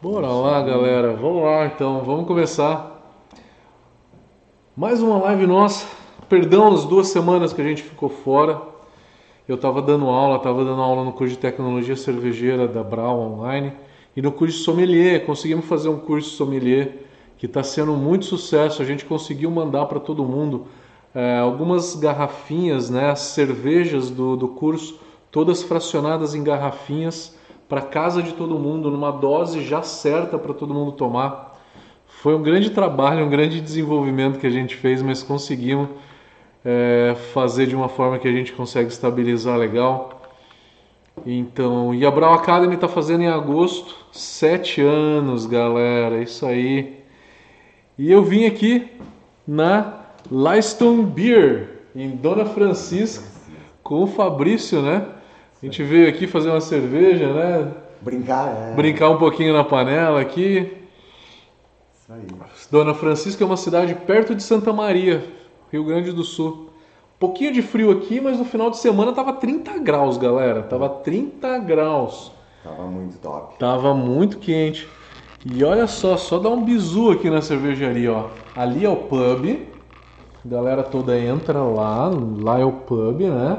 [0.00, 1.14] Bora lá, galera.
[1.14, 3.02] Vamos lá então, vamos começar.
[4.76, 5.86] Mais uma live nossa.
[6.28, 8.60] Perdão as duas semanas que a gente ficou fora.
[9.48, 13.72] Eu estava dando aula, estava dando aula no curso de tecnologia cervejeira da Brau online
[14.16, 15.24] e no curso sommelier.
[15.26, 17.06] Conseguimos fazer um curso sommelier
[17.38, 18.82] que está sendo muito sucesso.
[18.82, 20.66] A gente conseguiu mandar para todo mundo
[21.14, 25.00] é, algumas garrafinhas, né, as cervejas do, do curso,
[25.30, 27.35] todas fracionadas em garrafinhas
[27.68, 31.56] para casa de todo mundo, numa dose já certa para todo mundo tomar.
[32.06, 35.88] Foi um grande trabalho, um grande desenvolvimento que a gente fez, mas conseguimos
[36.64, 40.22] é, fazer de uma forma que a gente consegue estabilizar legal.
[41.24, 47.00] Então, e a Brau Academy está fazendo em agosto, sete anos, galera, isso aí.
[47.98, 48.88] E eu vim aqui
[49.46, 53.24] na Lyston Beer, em Dona Francisca,
[53.82, 55.06] com o Fabrício, né?
[55.62, 57.72] A gente veio aqui fazer uma cerveja, né?
[58.00, 58.74] Brincar, é.
[58.74, 60.70] Brincar um pouquinho na panela aqui.
[61.94, 62.26] Isso aí.
[62.70, 65.24] Dona Francisca é uma cidade perto de Santa Maria,
[65.72, 66.70] Rio Grande do Sul.
[67.18, 70.62] Pouquinho de frio aqui, mas no final de semana tava 30 graus, galera.
[70.62, 72.30] Tava 30 graus.
[72.62, 73.58] Tava muito top.
[73.58, 74.86] Tava muito quente.
[75.44, 78.26] E olha só, só dá um bizu aqui na cervejaria, ó.
[78.54, 79.66] Ali é o pub.
[80.44, 82.10] A galera toda entra lá,
[82.42, 83.58] lá é o pub, né?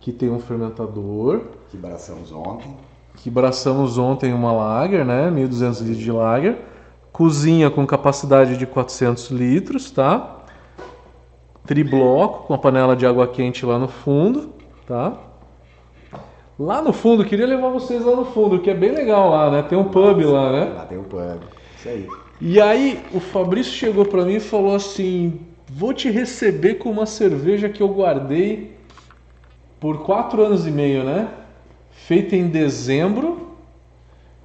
[0.00, 1.42] Aqui tem um fermentador.
[1.68, 2.74] Que braçamos ontem.
[3.16, 5.30] Que braçamos ontem uma lager, né?
[5.30, 6.56] 1200 litros de lager.
[7.12, 10.38] Cozinha com capacidade de 400 litros, tá?
[11.66, 14.54] Tribloco com a panela de água quente lá no fundo,
[14.86, 15.18] tá?
[16.58, 19.62] Lá no fundo, queria levar vocês lá no fundo, que é bem legal lá, né?
[19.62, 20.72] Tem um pub lá, né?
[20.76, 21.40] Lá tem o pub.
[21.76, 22.08] Isso aí.
[22.40, 27.04] E aí o Fabrício chegou para mim e falou assim: "Vou te receber com uma
[27.04, 28.79] cerveja que eu guardei
[29.80, 31.28] por quatro anos e meio, né?
[31.90, 33.48] Feita em dezembro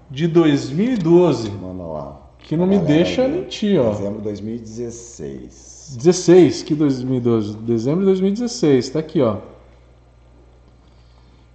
[0.10, 2.22] de 2012, Manda lá.
[2.40, 3.90] que não me deixa é mentir, ó.
[3.90, 5.98] Dezembro de 2016.
[5.98, 9.38] 16, que 2012, dezembro de 2016, tá aqui, ó.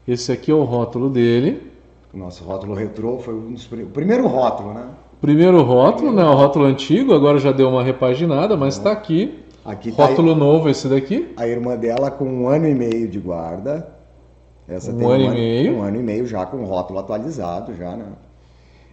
[0.07, 1.71] Esse aqui é o rótulo dele.
[2.13, 4.89] O nosso rótulo retrô foi um dos o primeiro rótulo, né?
[5.21, 6.25] Primeiro rótulo, né?
[6.25, 9.40] O rótulo antigo, agora já deu uma repaginada, mas tá aqui.
[9.71, 11.33] Aqui tá Rótulo novo esse daqui.
[11.37, 13.89] a irmã dela com um ano e meio de guarda.
[14.69, 15.77] Essa Um tem ano e meio.
[15.77, 18.07] Um ano e meio já com o rótulo atualizado já, né?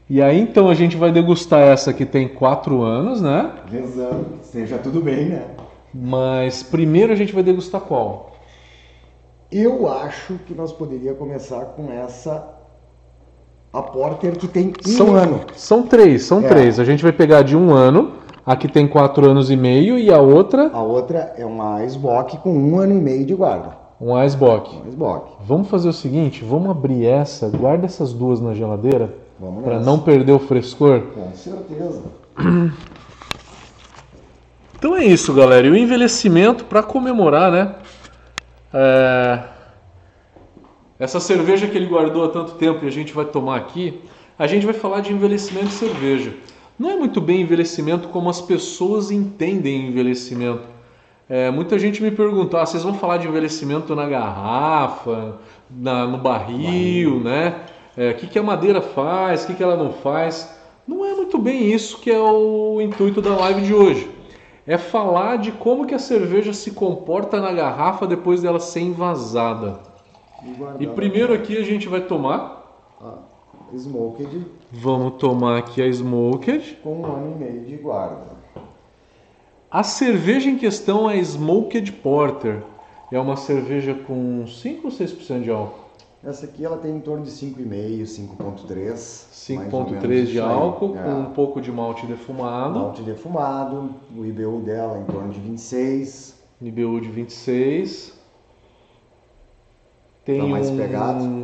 [0.09, 3.51] E aí então a gente vai degustar essa que tem 4 anos, né?
[3.69, 5.45] Rezando esteja tudo bem, né?
[5.93, 8.31] Mas primeiro a gente vai degustar qual?
[9.51, 12.53] Eu acho que nós poderíamos começar com essa
[13.73, 15.41] a Porter que tem um São, ano.
[15.55, 16.47] são três, são É.
[16.47, 16.79] três.
[16.79, 18.13] A gente vai pegar de um ano,
[18.47, 22.37] a que tem quatro anos e meio, e a outra, A outra é uma Icebox
[22.37, 23.77] com um ano e meio de guarda.
[23.99, 24.71] um Icebox.
[24.71, 25.31] Uma Icebox.
[25.41, 29.13] Vamos fazer o seguinte, vamos abrir essa, guarda essas duas na geladeira,
[29.63, 31.01] para não perder o frescor.
[31.13, 32.01] Com certeza.
[34.79, 35.65] Então é isso, galera.
[35.65, 37.75] E o envelhecimento para comemorar, né?
[38.71, 39.39] É,
[40.99, 44.03] Essa cerveja que ele guardou há tanto tempo e a gente vai tomar aqui,
[44.37, 46.31] a gente vai falar de envelhecimento de cerveja.
[46.77, 50.63] Não é muito bem envelhecimento como as pessoas entendem envelhecimento.
[51.29, 55.37] É, muita gente me pergunta, ah, vocês vão falar de envelhecimento na garrafa,
[55.69, 57.55] na- no barril, né?
[57.97, 60.55] É, O que, que a madeira faz, o que, que ela não faz.
[60.87, 64.09] Não é muito bem isso que é o intuito da live de hoje.
[64.65, 69.79] É falar de como que a cerveja se comporta na garrafa depois dela ser envasada.
[70.57, 72.56] guardar E primeiro aqui a gente vai tomar,
[73.73, 76.77] Smoked vamos tomar aqui a Smoked.
[76.83, 78.37] com um ano e meio de guarda.
[79.69, 82.63] A cerveja em questão é Smoked Porter.
[83.11, 85.85] É uma cerveja com 5 ou 6% de álcool?
[86.23, 89.55] Essa aqui ela tem em torno de 5,5, 5,3.
[89.55, 91.03] mais ou 5,3 menos de álcool, É.
[91.03, 92.79] com um pouco de malte defumado.
[92.79, 96.35] Malte defumado, o IBU dela em torno de 26.
[96.61, 98.13] IBU de 26.
[100.25, 101.43] Tem Tá mais um, pegado?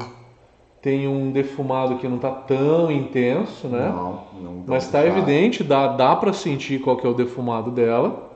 [0.83, 3.87] Tem um defumado que não tá tão intenso, né?
[3.87, 5.17] Não, não tão Mas tá puxado.
[5.17, 8.31] evidente, dá, dá para sentir qual que é o defumado dela.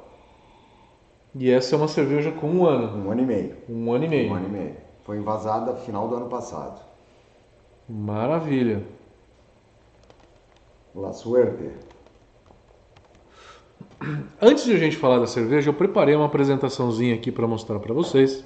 [1.35, 3.55] E essa é uma cerveja com um ano, Um ano e meio.
[3.69, 4.31] um ano e meio.
[4.31, 4.75] Um ano e meio.
[5.03, 6.81] Foi envasada final do ano passado.
[7.87, 8.81] Maravilha.
[10.95, 11.69] La Suerte.
[14.41, 17.93] Antes de a gente falar da cerveja, eu preparei uma apresentaçãozinha aqui para mostrar para
[17.93, 18.45] vocês,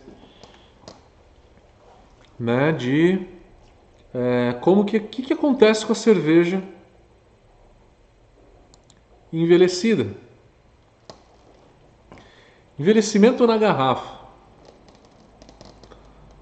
[2.40, 3.25] né, de
[4.13, 6.62] é, como que, que que acontece com a cerveja
[9.31, 10.13] envelhecida.
[12.78, 14.19] Envelhecimento na garrafa.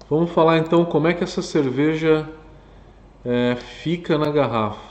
[0.08, 2.28] Vamos falar então como é que essa cerveja
[3.24, 4.90] é, fica na garrafa.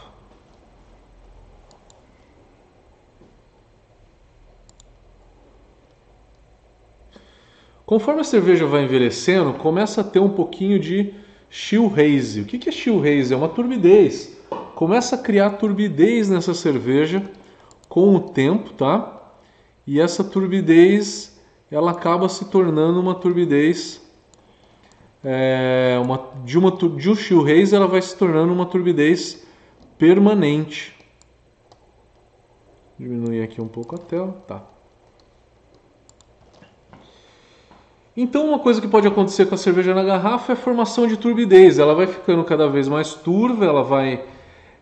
[7.85, 11.13] Conforme a cerveja vai envelhecendo, começa a ter um pouquinho de
[11.49, 12.41] chill haze.
[12.41, 13.33] O que é chill haze?
[13.33, 14.37] É uma turbidez.
[14.75, 17.23] Começa a criar turbidez nessa cerveja
[17.87, 19.33] com o tempo, tá?
[19.85, 21.39] E essa turbidez,
[21.71, 24.01] ela acaba se tornando uma turbidez
[25.23, 29.45] é, uma, de uma de um chill haze, ela vai se tornando uma turbidez
[29.97, 30.95] permanente.
[32.97, 34.63] Diminuir aqui um pouco a tela, tá?
[38.21, 41.15] Então, uma coisa que pode acontecer com a cerveja na garrafa é a formação de
[41.15, 41.79] turbidez.
[41.79, 44.25] Ela vai ficando cada vez mais turva, ela vai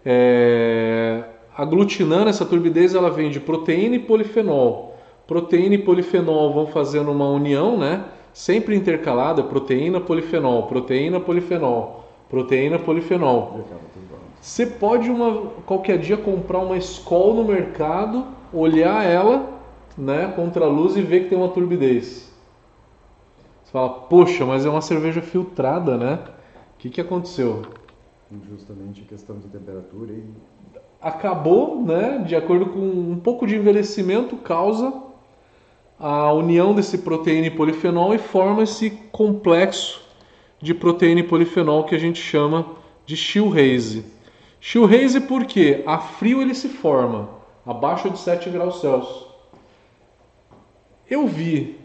[0.03, 1.23] é,
[1.55, 2.95] aglutinando essa turbidez.
[2.95, 4.97] Ela vem de proteína e polifenol.
[5.27, 8.05] Proteína e polifenol vão fazendo uma união, né?
[8.33, 13.67] Sempre intercalada, proteína, polifenol, proteína, polifenol, proteína, polifenol.
[14.41, 19.47] Você pode uma, qualquer dia comprar uma Skol no mercado, olhar ela
[19.95, 22.26] né, contra a luz e ver que tem uma turbidez.
[23.67, 26.19] Você fala, poxa, mas é uma cerveja filtrada, né?
[26.73, 27.63] O que, que aconteceu?
[28.49, 30.23] Justamente questão de temperatura e.
[31.01, 32.23] Acabou, né?
[32.25, 34.93] De acordo com um pouco de envelhecimento, causa
[35.99, 40.01] a união desse proteína e polifenol e forma esse complexo
[40.61, 42.65] de proteína e polifenol que a gente chama
[43.05, 44.05] de Shoehaze.
[44.61, 47.29] Shoehaze porque a frio ele se forma
[47.65, 49.27] abaixo de 7 graus Celsius.
[51.09, 51.76] Eu vi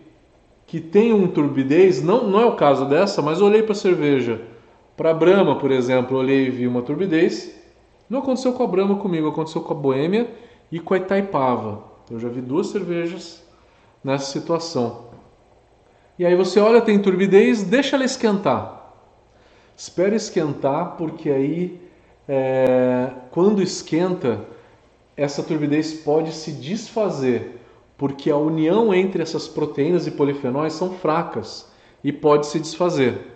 [0.72, 4.40] que tem um turbidez, não, não é o caso dessa, mas olhei para a cerveja.
[4.96, 7.54] Para a Brahma, por exemplo, olhei e vi uma turbidez.
[8.08, 10.30] Não aconteceu com a Brahma comigo, aconteceu com a Boêmia
[10.70, 11.84] e com a Itaipava.
[12.10, 13.44] Eu já vi duas cervejas
[14.02, 15.08] nessa situação.
[16.18, 18.94] E aí você olha, tem turbidez, deixa ela esquentar.
[19.76, 21.78] Espera esquentar, porque aí,
[22.26, 24.40] é, quando esquenta,
[25.18, 27.61] essa turbidez pode se desfazer
[27.96, 31.70] porque a união entre essas proteínas e polifenóis são fracas
[32.02, 33.32] e pode se desfazer.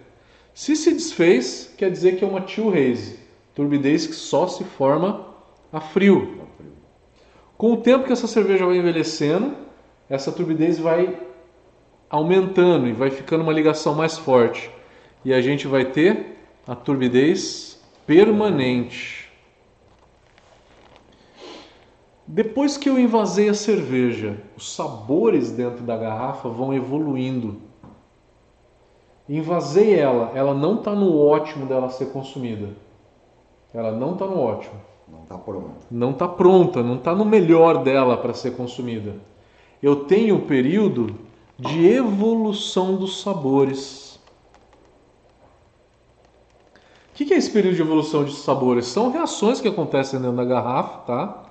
[0.52, 3.18] Se se desfez, quer dizer que é uma haze,
[3.54, 5.26] turbidez que só se forma
[5.72, 6.40] a frio.
[7.56, 9.54] Com o tempo que essa cerveja vai envelhecendo,
[10.08, 11.18] essa turbidez vai
[12.08, 14.70] aumentando e vai ficando uma ligação mais forte.
[15.24, 16.36] E a gente vai ter
[16.66, 19.15] a turbidez permanente.
[22.28, 27.60] Depois que eu invasei a cerveja, os sabores dentro da garrafa vão evoluindo.
[29.28, 32.70] Invasei ela, ela não está no ótimo dela ser consumida.
[33.72, 34.74] Ela não está no ótimo.
[35.08, 35.86] Não está pronta.
[35.88, 39.14] Não está pronta, não está no melhor dela para ser consumida.
[39.80, 41.14] Eu tenho um período
[41.56, 44.18] de evolução dos sabores.
[47.12, 48.86] O que é esse período de evolução de sabores?
[48.86, 51.45] São reações que acontecem dentro da garrafa, tá?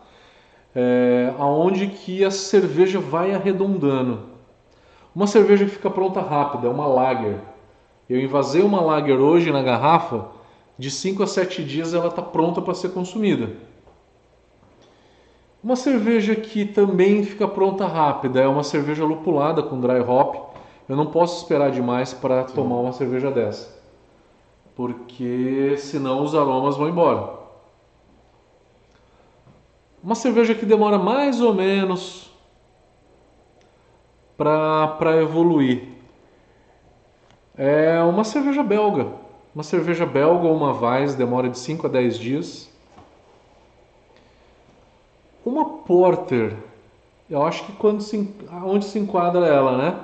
[0.76, 4.36] É, aonde que a cerveja vai arredondando.
[5.16, 7.40] Uma cerveja que fica pronta rápida, é uma lager.
[8.10, 10.26] Eu invasei uma lager hoje na garrafa,
[10.78, 13.52] de 5 a 7 dias ela está pronta para ser consumida.
[15.64, 20.54] Uma cerveja que também fica pronta rápida é uma cerveja lupulada com dry hop.
[20.88, 23.76] Eu não posso esperar demais para tomar uma cerveja dessa,
[24.76, 27.45] porque senão os aromas vão embora.
[30.06, 32.30] Uma cerveja que demora mais ou menos
[34.38, 35.88] para evoluir.
[37.58, 39.08] É uma cerveja belga.
[39.56, 42.70] Uma cerveja belga ou uma Weiss demora de 5 a 10 dias.
[45.44, 46.56] Uma Porter,
[47.28, 48.32] eu acho que quando se,
[48.64, 50.00] onde se enquadra ela, né?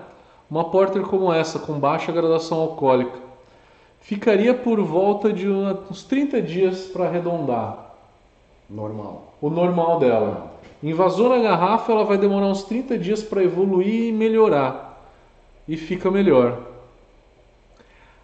[0.49, 3.19] Uma Porter como essa, com baixa graduação alcoólica,
[3.99, 7.93] ficaria por volta de uns 30 dias para arredondar.
[8.67, 9.30] Normal.
[9.41, 10.51] O normal dela.
[10.83, 15.01] Invasou na garrafa, ela vai demorar uns 30 dias para evoluir e melhorar.
[15.67, 16.59] E fica melhor.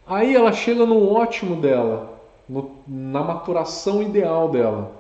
[0.05, 4.91] Aí ela chega no ótimo dela, no, na maturação ideal dela.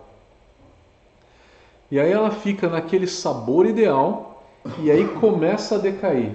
[1.89, 4.43] E aí ela fica naquele sabor ideal
[4.79, 6.33] e aí começa a decair.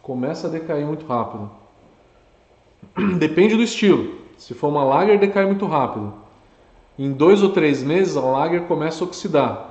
[0.00, 1.50] Começa a decair muito rápido.
[3.18, 4.22] Depende do estilo.
[4.38, 6.12] Se for uma lager, decai muito rápido.
[6.98, 9.70] Em dois ou três meses, a lager começa a oxidar.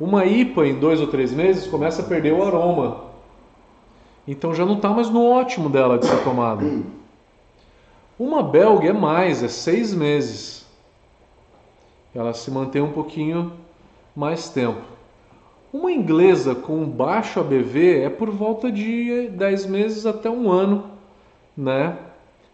[0.00, 3.04] Uma IPA, em dois ou três meses, começa a perder o aroma.
[4.26, 6.64] Então já não está mais no ótimo dela de ser tomada.
[8.18, 10.66] Uma belga é mais, é seis meses.
[12.14, 13.52] Ela se mantém um pouquinho
[14.14, 14.82] mais tempo.
[15.72, 20.90] Uma inglesa com baixo ABV é por volta de 10 meses até um ano,
[21.56, 21.96] né?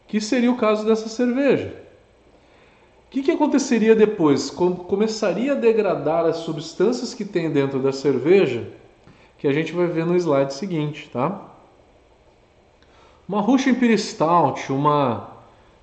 [0.09, 1.84] Que seria o caso dessa cerveja.
[3.15, 4.51] Que, que aconteceria depois?
[4.51, 8.67] Começaria a degradar as substâncias que tem dentro da cerveja,
[9.39, 11.41] que a gente vai ver no slide seguinte, tá?
[13.29, 15.29] Uma Russian Imperial Stout, uma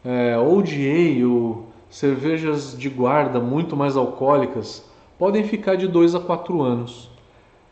[0.04, 4.84] é, Old Ale, cervejas de guarda muito mais alcoólicas,
[5.18, 7.10] podem ficar de 2 a 4 anos.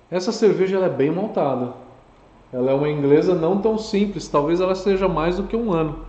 [0.10, 1.74] Essa cerveja é bem maltada.
[2.54, 6.00] Ela é uma inglesa não tão simples, talvez ela seja mais do que um ano.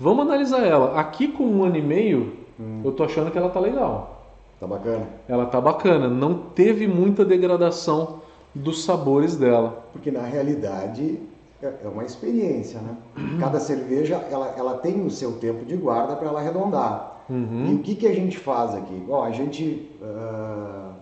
[0.00, 0.98] Vamos analisar ela.
[0.98, 2.82] Aqui com um ano e meio, Hum.
[2.84, 4.24] Eu tô achando que ela tá legal.
[4.60, 5.06] Tá bacana?
[5.28, 6.08] Ela tá bacana.
[6.08, 8.20] Não teve muita degradação
[8.54, 9.84] dos sabores dela.
[9.92, 11.20] Porque na realidade
[11.62, 12.96] é, é uma experiência, né?
[13.38, 17.24] Cada cerveja ela, ela tem o seu tempo de guarda para ela arredondar.
[17.28, 17.66] Uhum.
[17.70, 18.94] E o que, que a gente faz aqui?
[18.94, 20.92] Bom, a gente uh,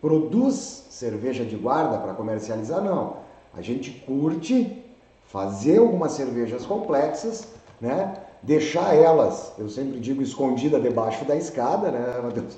[0.00, 2.82] produz cerveja de guarda para comercializar?
[2.82, 3.16] Não.
[3.56, 4.82] A gente curte
[5.26, 7.48] fazer algumas cervejas complexas,
[7.80, 8.14] né?
[8.42, 12.56] Deixar elas, eu sempre digo, escondida debaixo da escada, né, Matheus?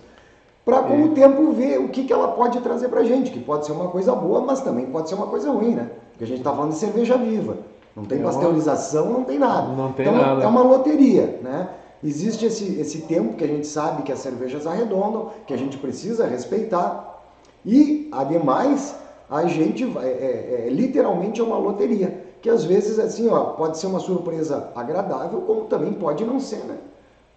[0.64, 1.04] Para com é.
[1.04, 3.88] o tempo ver o que, que ela pode trazer para gente, que pode ser uma
[3.88, 5.90] coisa boa, mas também pode ser uma coisa ruim, né?
[6.12, 7.56] Porque a gente está falando de cerveja viva.
[7.96, 9.68] Não tem é pasteurização, não tem nada.
[9.72, 10.42] Não tem então, nada.
[10.44, 11.68] É uma loteria, né?
[12.02, 15.76] Existe esse, esse tempo que a gente sabe que as cervejas arredondam, que a gente
[15.76, 17.20] precisa respeitar.
[17.64, 18.94] E, ademais,
[19.28, 23.44] a gente vai, é, é, é literalmente é uma loteria que às vezes assim, ó,
[23.50, 26.76] pode ser uma surpresa agradável, como também pode não ser, né?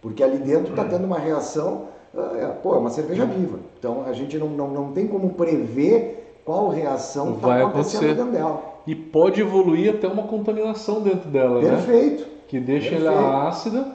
[0.02, 1.84] Porque ali dentro está tendo uma reação,
[2.16, 3.60] ah, é, pô, é uma cerveja viva.
[3.80, 8.62] Então a gente não, não, não tem como prever qual reação vai acontecer dentro dela.
[8.86, 11.72] E pode evoluir até uma contaminação dentro dela, Perfeito.
[11.72, 11.86] né?
[11.86, 12.28] Perfeito.
[12.48, 13.12] Que deixa Perfeito.
[13.12, 13.88] ela ácida.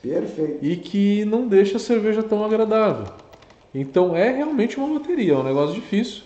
[0.00, 0.64] Perfeito.
[0.64, 3.06] E que não deixa a cerveja tão agradável.
[3.74, 6.22] Então é realmente uma loteria, é um negócio difícil.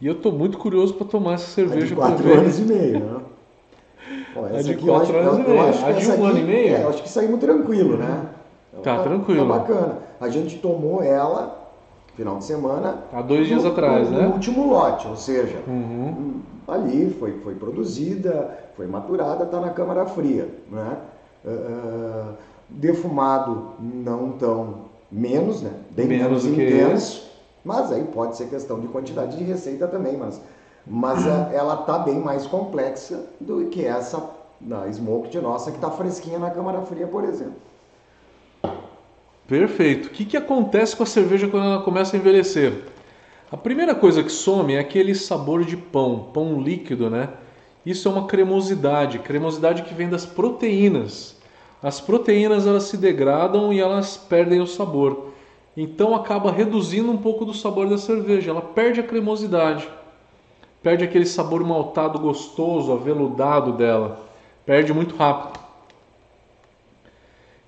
[0.00, 1.86] E eu estou muito curioso para tomar essa cerveja.
[1.86, 3.20] De 4 anos e meio, né?
[4.34, 5.60] Bom, essa a de 4 anos e meio.
[5.62, 6.74] A de 1 um ano e meio?
[6.74, 8.26] É, acho que saímos tranquilo, né?
[8.82, 9.48] Tá, tá tranquilo.
[9.48, 9.98] Tá bacana.
[10.20, 11.66] A gente tomou ela
[12.16, 13.04] final de semana.
[13.12, 14.26] Há dois dias no, atrás, no, né?
[14.26, 16.40] No último lote, ou seja, uhum.
[16.66, 20.96] ali foi, foi produzida, foi maturada, está na câmara fria, né?
[21.44, 22.34] Uh,
[22.68, 25.70] defumado não tão menos, né?
[25.90, 27.26] Bem menos, menos intenso.
[27.66, 30.40] Mas aí pode ser questão de quantidade de receita também, mas,
[30.86, 34.22] mas ela está bem mais complexa do que essa
[34.60, 37.56] da Smoked nossa que está fresquinha na câmara fria, por exemplo.
[39.48, 40.06] Perfeito.
[40.06, 42.84] O que, que acontece com a cerveja quando ela começa a envelhecer?
[43.50, 47.30] A primeira coisa que some é aquele sabor de pão, pão líquido, né?
[47.84, 51.34] Isso é uma cremosidade, cremosidade que vem das proteínas.
[51.82, 55.32] As proteínas elas se degradam e elas perdem o sabor.
[55.76, 59.86] Então acaba reduzindo um pouco do sabor da cerveja, ela perde a cremosidade,
[60.82, 64.26] perde aquele sabor maltado gostoso, aveludado dela,
[64.64, 65.60] perde muito rápido.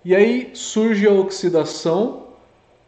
[0.05, 2.29] E aí surge a oxidação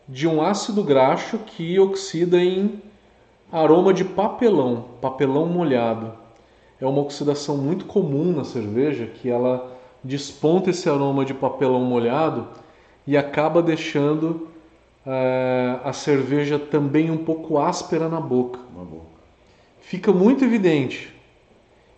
[0.08, 2.80] de um ácido graxo que oxida em
[3.52, 6.12] aroma de papelão, papelão molhado.
[6.80, 12.48] É uma oxidação muito comum na cerveja que ela desponta esse aroma de papelão molhado
[13.06, 14.48] e acaba deixando
[15.06, 18.58] uh, a cerveja também um pouco áspera na boca.
[18.58, 19.06] boca.
[19.80, 21.14] Fica muito evidente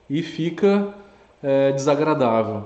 [0.08, 0.94] e fica
[1.42, 2.64] uh, desagradável.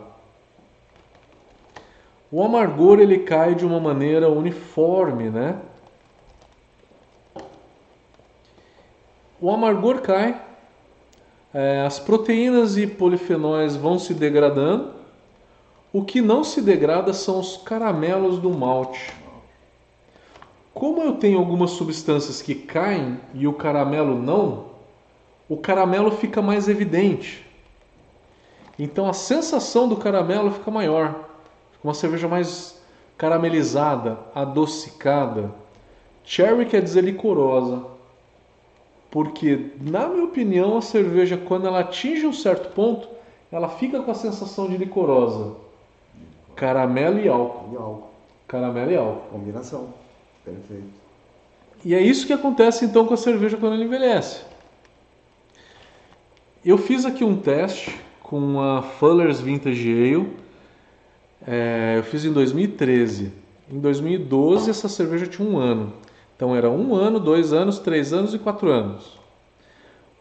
[2.31, 5.61] O amargor ele cai de uma maneira uniforme, né?
[9.41, 10.41] O amargor cai,
[11.53, 14.93] é, as proteínas e polifenóis vão se degradando.
[15.93, 19.13] O que não se degrada são os caramelos do malte.
[20.77, 24.67] Como eu tenho algumas substâncias que caem e o caramelo não,
[25.49, 27.47] o caramelo fica mais evidente.
[28.79, 31.31] Então a sensação do caramelo fica maior.
[31.73, 32.79] Fica uma cerveja mais
[33.17, 35.51] caramelizada, adocicada.
[36.23, 37.83] Cherry quer dizer licorosa.
[39.11, 43.09] Porque, na minha opinião, a cerveja, quando ela atinge um certo ponto,
[43.51, 45.55] ela fica com a sensação de licorosa.
[46.55, 47.73] Caramelo e álcool.
[47.73, 48.11] E álcool.
[48.47, 49.31] Caramelo e álcool.
[49.31, 50.06] Combinação.
[50.47, 50.95] Perfeito.
[51.85, 54.43] E é isso que acontece então com a cerveja quando ela envelhece.
[56.65, 60.37] Eu fiz aqui um teste com a Fuller's Vintage Ale.
[61.47, 63.33] É, eu fiz em 2013.
[63.71, 65.93] Em 2012 essa cerveja tinha um ano.
[66.35, 69.19] Então era um ano, dois anos, três anos e quatro anos.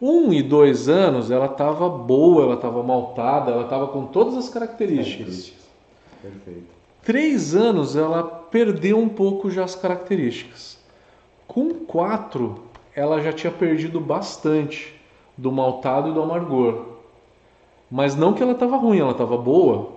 [0.02, 4.50] Um e dois anos ela estava boa, ela estava maltada, ela estava com todas as
[4.50, 5.54] características.
[6.22, 6.75] Perfeito.
[7.06, 10.78] Três anos ela perdeu um pouco já as características.
[11.48, 15.00] Com quatro ela já tinha perdido bastante
[15.38, 16.96] do maltado e do amargor.
[17.92, 19.94] Mas não que ela estava ruim, ela estava boa.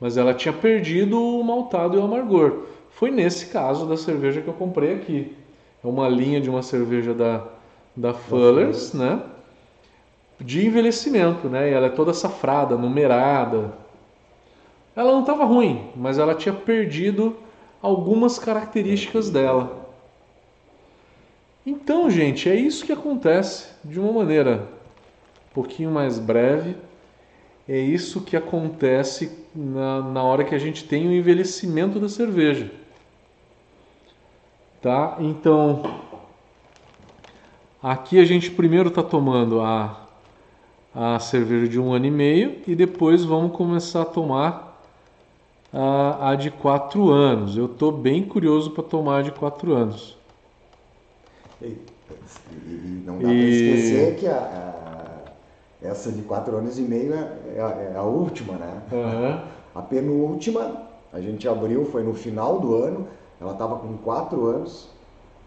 [0.00, 2.64] mas ela tinha perdido o maltado e o amargor.
[2.90, 5.36] Foi nesse caso da cerveja que eu comprei aqui.
[5.84, 7.44] É uma linha de uma cerveja da,
[7.94, 9.20] da Fullers, né?
[10.40, 11.70] De envelhecimento, né?
[11.70, 13.72] E ela é toda safrada, numerada.
[14.94, 17.36] Ela não estava ruim, mas ela tinha perdido
[17.80, 19.88] algumas características dela.
[21.64, 24.68] Então, gente, é isso que acontece de uma maneira
[25.50, 26.76] um pouquinho mais breve.
[27.68, 32.70] É isso que acontece na, na hora que a gente tem o envelhecimento da cerveja.
[34.80, 35.16] Tá?
[35.20, 36.00] Então,
[37.82, 40.08] aqui a gente primeiro está tomando a,
[40.94, 44.69] a cerveja de um ano e meio e depois vamos começar a tomar
[45.72, 47.56] a, a de quatro anos.
[47.56, 50.16] Eu estou bem curioso para tomar a de quatro anos.
[51.62, 51.76] E,
[52.66, 53.26] e não dá e...
[53.26, 57.96] para esquecer que a, a, essa de quatro anos e meio é, é, a, é
[57.96, 58.82] a última, né?
[58.92, 59.50] Uhum.
[59.74, 63.06] A penúltima, a gente abriu, foi no final do ano,
[63.40, 64.88] ela estava com quatro anos,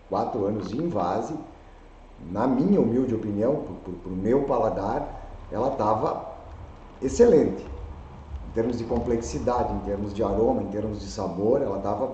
[0.10, 1.34] quatro anos em vase.
[2.32, 3.64] Na minha humilde opinião,
[4.02, 6.34] para o meu paladar, ela estava
[7.02, 7.73] excelente.
[8.54, 12.06] Termos de complexidade, em termos de aroma, em termos de sabor, ela estava.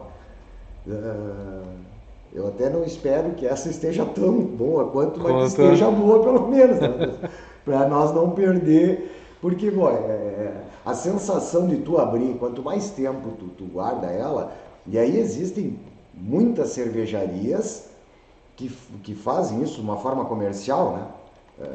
[0.87, 1.89] Uh,
[2.31, 6.79] eu até não espero que essa esteja tão boa quanto, mas esteja boa pelo menos,
[6.79, 6.89] né?
[7.65, 12.89] para nós não perder, porque bom, é, é, a sensação de tu abrir, quanto mais
[12.91, 14.53] tempo tu, tu guarda ela,
[14.87, 15.79] e aí existem
[16.13, 17.89] muitas cervejarias
[18.55, 18.69] que,
[19.03, 21.07] que fazem isso de uma forma comercial, né?
[21.61, 21.65] É,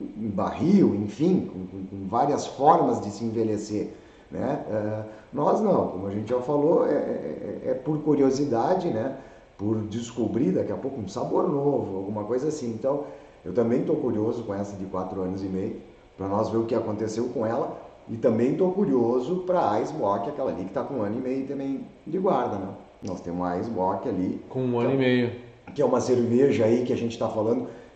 [0.00, 3.90] em barril, enfim, com, com, com, várias formas de se envelhecer.
[4.30, 4.64] Né?
[4.70, 5.02] É,
[5.32, 9.16] nós não, como a gente já falou, é, é, é por curiosidade, né?
[9.56, 12.70] por descobrir daqui a pouco um sabor novo, alguma coisa assim.
[12.70, 13.04] Então,
[13.44, 15.76] eu também estou curioso com essa de 4 anos e meio,
[16.16, 17.76] para nós ver o que aconteceu com ela.
[18.08, 21.20] E também estou curioso para a Icebox, aquela ali que está com um ano e
[21.20, 22.68] meio também de guarda, né?
[23.02, 24.40] Nós temos a Icebox ali.
[24.48, 25.32] Com um ano é, e meio.
[25.74, 27.87] Que é uma cerveja aí que a gente está falando é,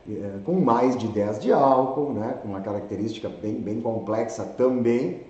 [0.45, 2.39] com mais de 10 de álcool, né?
[2.43, 5.21] Com uma característica bem, bem complexa também.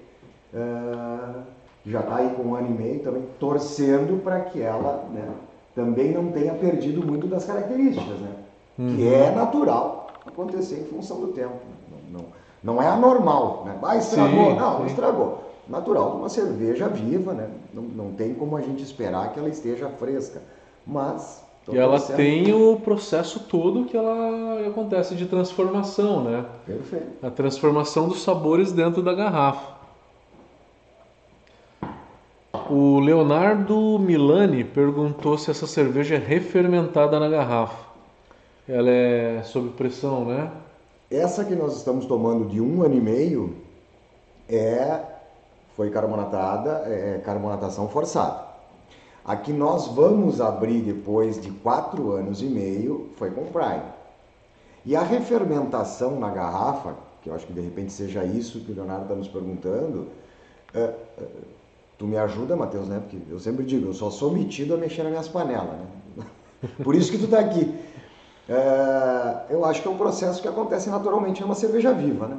[0.55, 1.43] É,
[1.85, 5.29] já está aí com um ano e meio também torcendo para que ela, né?
[5.75, 8.31] também não tenha perdido muito das características, né?
[8.79, 8.97] Uhum.
[8.97, 11.55] Que é natural acontecer em função do tempo.
[11.91, 12.27] Não, não,
[12.63, 13.79] não é anormal, né?
[13.83, 14.51] Ah, estragou.
[14.51, 14.87] Sim, não, sim.
[14.87, 15.39] estragou.
[15.69, 17.49] Natural de uma cerveja viva, né?
[17.73, 20.43] Não, não tem como a gente esperar que ela esteja fresca.
[20.87, 21.42] Mas.
[21.71, 26.45] E ela tem o processo todo que ela acontece de transformação, né?
[26.67, 27.25] Perfeito.
[27.25, 29.73] A transformação dos sabores dentro da garrafa.
[32.69, 37.87] O Leonardo Milani perguntou se essa cerveja é refermentada na garrafa.
[38.69, 40.51] Ela é sob pressão, né?
[41.11, 43.57] Essa que nós estamos tomando de um ano e meio
[44.49, 45.01] é
[45.77, 48.52] foi carbonatada, é carbonatação forçada.
[49.25, 53.83] A que nós vamos abrir depois de quatro anos e meio foi com Prime.
[54.85, 58.75] E a refermentação na garrafa, que eu acho que de repente seja isso que o
[58.75, 60.09] Leonardo está nos perguntando,
[60.75, 61.27] é, é,
[62.03, 62.99] Tu me ajuda, Matheus, né?
[62.99, 65.79] Porque eu sempre digo, eu só sou metido a mexer nas minhas panelas,
[66.17, 66.27] né?
[66.83, 67.73] Por isso que tu está aqui.
[68.49, 72.39] É, eu acho que é um processo que acontece naturalmente numa cerveja viva, né?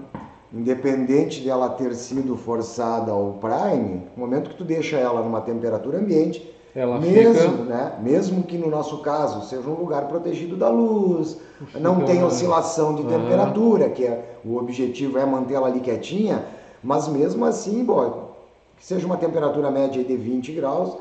[0.52, 5.40] Independente de ela ter sido forçada ao prime, no momento que tu deixa ela numa
[5.40, 7.64] temperatura ambiente, ela mesmo, fica...
[7.66, 7.94] né?
[8.02, 11.80] Mesmo que no nosso caso seja um lugar protegido da luz, fica...
[11.80, 16.44] não tem oscilação de temperatura, que é o objetivo é manter ela ali quietinha,
[16.84, 18.32] mas mesmo assim, bom,
[18.78, 20.98] que seja uma temperatura média de 20 graus,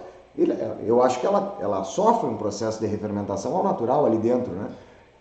[0.87, 4.69] eu acho que ela, ela sofre um processo de refermentação ao natural ali dentro, né?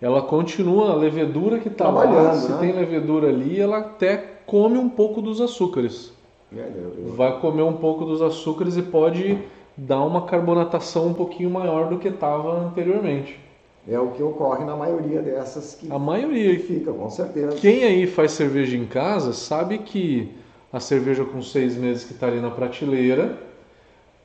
[0.01, 2.57] Ela continua, a levedura que está lá, se né?
[2.59, 6.11] tem levedura ali, ela até come um pouco dos açúcares.
[6.55, 7.13] É, eu, eu...
[7.13, 9.37] Vai comer um pouco dos açúcares e pode
[9.83, 13.39] dar uma carbonatação um pouquinho maior do que estava anteriormente.
[13.87, 17.55] É o que ocorre na maioria dessas que a maioria que fica, com certeza.
[17.55, 20.31] Quem aí faz cerveja em casa sabe que
[20.71, 23.39] a cerveja com seis meses que está ali na prateleira,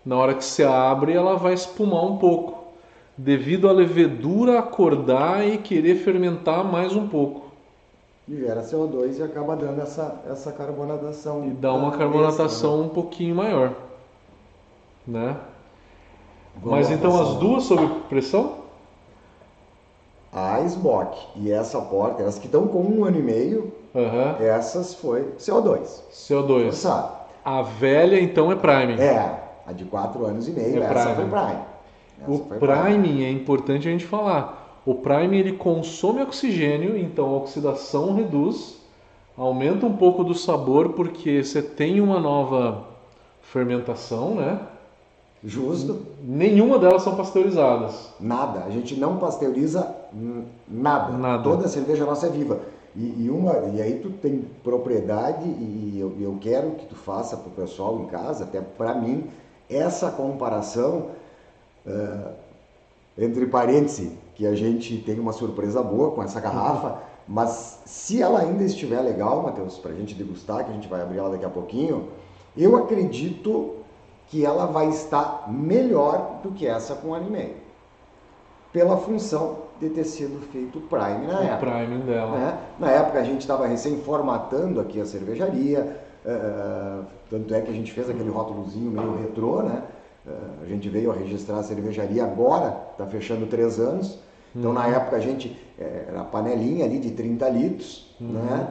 [0.05, 2.73] na hora que você abre, ela vai espumar um pouco,
[3.17, 7.47] devido à levedura acordar e querer fermentar mais um pouco.
[8.29, 11.47] E gera CO2 e acaba dando essa, essa carbonatação.
[11.47, 12.85] E dá uma carbonatação né?
[12.85, 13.86] um pouquinho maior.
[15.07, 15.37] Né?
[16.63, 18.67] Mas então as duas sob pressão?
[20.33, 24.47] A Smock e essa porta, elas que estão com um ano e meio, Uhum.
[24.47, 26.03] Essas foi CO2.
[26.13, 26.65] CO2.
[26.65, 27.13] Forçado.
[27.43, 29.01] A velha então é Prime.
[29.01, 31.15] É, a de 4 anos e meio, é essa Prime.
[31.15, 31.63] foi Prime.
[32.21, 34.83] Essa o foi Prime, Prime é importante a gente falar.
[34.85, 38.77] O Prime ele consome oxigênio, então a oxidação reduz,
[39.37, 42.85] aumenta um pouco do sabor porque você tem uma nova
[43.41, 44.61] fermentação, né?
[45.47, 46.01] Justo.
[46.21, 48.11] Nenhuma delas são pasteurizadas.
[48.19, 48.65] Nada.
[48.65, 49.95] A gente não pasteuriza
[50.69, 51.17] nada.
[51.17, 51.43] Nada.
[51.45, 52.61] Toda cerveja nossa é viva.
[52.97, 57.37] E, e, uma, e aí tu tem propriedade e eu, eu quero que tu faça
[57.37, 59.27] para o pessoal em casa, até para mim,
[59.69, 61.11] essa comparação,
[61.87, 62.31] uh,
[63.19, 68.41] entre parênteses, que a gente tem uma surpresa boa com essa garrafa, mas se ela
[68.41, 71.45] ainda estiver legal, Matheus, para a gente degustar, que a gente vai abrir ela daqui
[71.45, 72.09] a pouquinho,
[72.57, 73.76] eu acredito
[74.29, 77.55] que ela vai estar melhor do que essa com anime.
[78.73, 81.71] Pela função de ter sido feito Prime na o época.
[81.71, 82.39] Prime dela.
[82.39, 82.59] Né?
[82.79, 87.75] Na época a gente estava recém formatando aqui a cervejaria, uh, tanto é que a
[87.75, 89.83] gente fez aquele rótulozinho meio retrô, né?
[90.27, 94.19] Uh, a gente veio a registrar a cervejaria agora, está fechando três anos.
[94.55, 94.77] Então, uhum.
[94.77, 98.29] na época, a gente era panelinha ali de 30 litros, uhum.
[98.29, 98.69] né?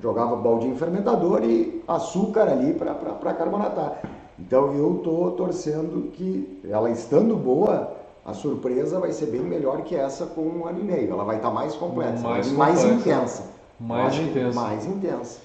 [0.00, 4.02] Jogava baldinho fermentador e açúcar ali para carbonatar.
[4.38, 7.92] Então, eu estou torcendo que ela estando boa,
[8.24, 11.12] a surpresa vai ser bem melhor que essa com um ano e meio.
[11.12, 13.50] Ela vai estar tá mais completa, mais, mais intensa.
[13.78, 14.60] Mais intensa.
[14.60, 15.40] Mais intensa.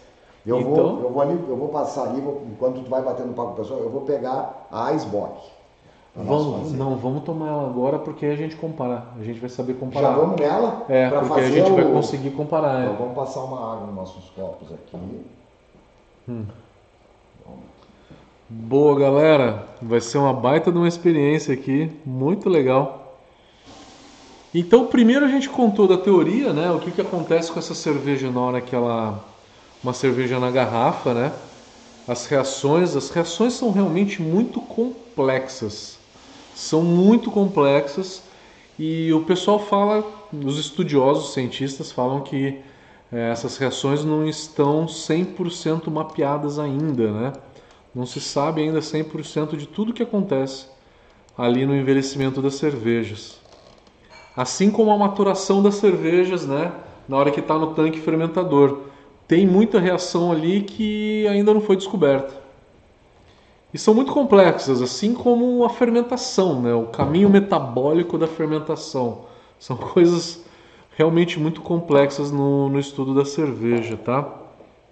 [0.46, 0.74] Eu, então...
[0.74, 3.54] vou, eu, vou ali, eu vou passar ali, vou, enquanto tu vai batendo papo com
[3.54, 5.58] o pessoal, eu vou pegar a Icebox.
[6.16, 9.04] Vamos, não, vamos tomar ela agora porque a gente compara.
[9.20, 10.10] A gente vai saber comparar.
[10.10, 10.86] Já vamos nela?
[10.90, 11.76] É, porque a gente o...
[11.76, 12.82] vai conseguir comparar.
[12.82, 12.98] Então, é.
[12.98, 14.98] vamos passar uma água nos nossos copos aqui.
[16.28, 16.46] Hum.
[18.50, 19.68] Boa, galera.
[19.82, 21.92] Vai ser uma baita de uma experiência aqui.
[22.06, 23.20] Muito legal.
[24.54, 26.72] Então, primeiro a gente contou da teoria, né?
[26.72, 29.24] O que, que acontece com essa cerveja na hora que ela...
[29.84, 31.34] Uma cerveja na garrafa, né?
[32.08, 32.96] As reações.
[32.96, 35.98] As reações são realmente muito complexas
[36.58, 38.24] são muito complexas
[38.80, 42.60] e o pessoal fala, os estudiosos, os cientistas falam que
[43.12, 47.34] é, essas reações não estão 100% mapeadas ainda, né?
[47.94, 50.68] Não se sabe ainda 100% de tudo que acontece
[51.38, 53.40] ali no envelhecimento das cervejas.
[54.36, 56.72] Assim como a maturação das cervejas, né?
[57.08, 58.82] Na hora que está no tanque fermentador.
[59.28, 62.48] Tem muita reação ali que ainda não foi descoberta
[63.74, 66.74] e são muito complexas, assim como a fermentação, né?
[66.74, 69.26] o caminho metabólico da fermentação.
[69.60, 70.44] São coisas
[70.96, 74.28] realmente muito complexas no, no estudo da cerveja, tá?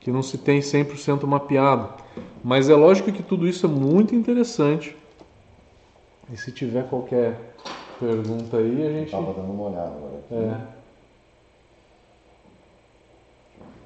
[0.06, 1.90] Que não se tem 100% mapeado.
[2.44, 4.96] Mas é lógico que tudo isso é muito interessante.
[6.32, 7.56] E se tiver qualquer
[8.00, 9.06] pergunta aí, a gente.
[9.06, 10.18] Estava dando uma olhada agora.
[10.20, 10.36] Aqui.
[10.36, 10.62] É.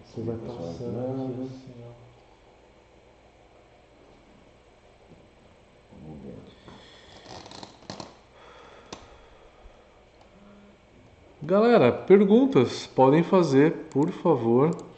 [0.06, 1.50] Você vai passando.
[11.42, 14.89] Galera, perguntas podem fazer, por favor.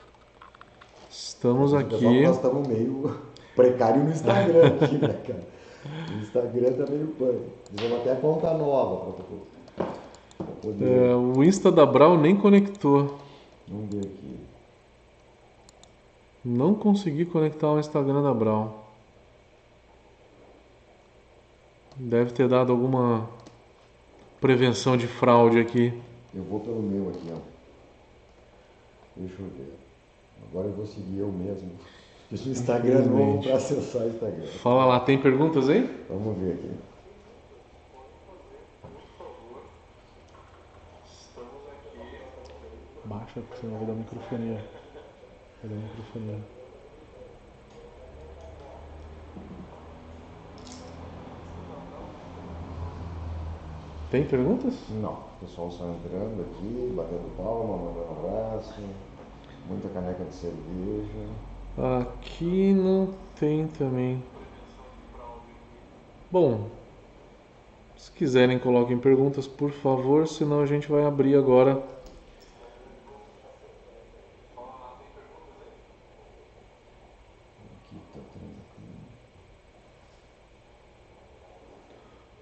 [1.11, 2.23] Estamos aqui.
[2.23, 3.19] Nós estamos meio
[3.53, 5.47] precário no Instagram aqui, né, cara?
[6.09, 7.41] O Instagram tá meio pano.
[7.73, 9.11] Vamos até conta nova
[10.37, 11.09] para poder.
[11.09, 13.17] É, o Insta da Brau nem conectou.
[13.67, 14.39] Vamos ver aqui.
[16.45, 18.87] Não consegui conectar o Instagram da Brau.
[21.97, 23.29] Deve ter dado alguma
[24.39, 25.93] prevenção de fraude aqui.
[26.33, 27.37] Eu vou pelo meu aqui, ó.
[29.17, 29.80] Deixa eu ver.
[30.49, 31.71] Agora eu vou seguir eu mesmo.
[32.29, 34.47] Fiz um Instagram novo para acessar o Instagram.
[34.61, 36.05] Fala lá, tem perguntas aí?
[36.09, 36.71] Vamos ver aqui.
[43.03, 44.65] Baixa, porque senão vai dar microfonia.
[45.61, 46.39] Vai dar microfonia.
[54.09, 54.73] Tem perguntas?
[54.89, 55.13] Não.
[55.13, 58.81] O pessoal só entrando aqui, batendo palma, mandando abraço.
[59.67, 61.27] Muita caneca de cerveja.
[62.01, 64.21] Aqui não tem também.
[66.29, 66.69] Bom,
[67.97, 71.81] se quiserem coloquem perguntas, por favor, senão a gente vai abrir agora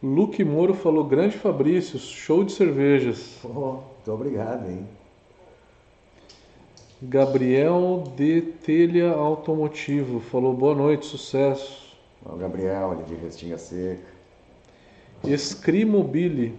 [0.01, 3.37] Luke Moro falou: Grande Fabrício, show de cervejas.
[3.43, 4.87] Oh, muito obrigado, hein?
[7.01, 11.95] Gabriel de Telha Automotivo falou: Boa noite, sucesso.
[12.25, 14.03] O Gabriel, ele de Restinga Seca.
[15.23, 16.57] Escrimobile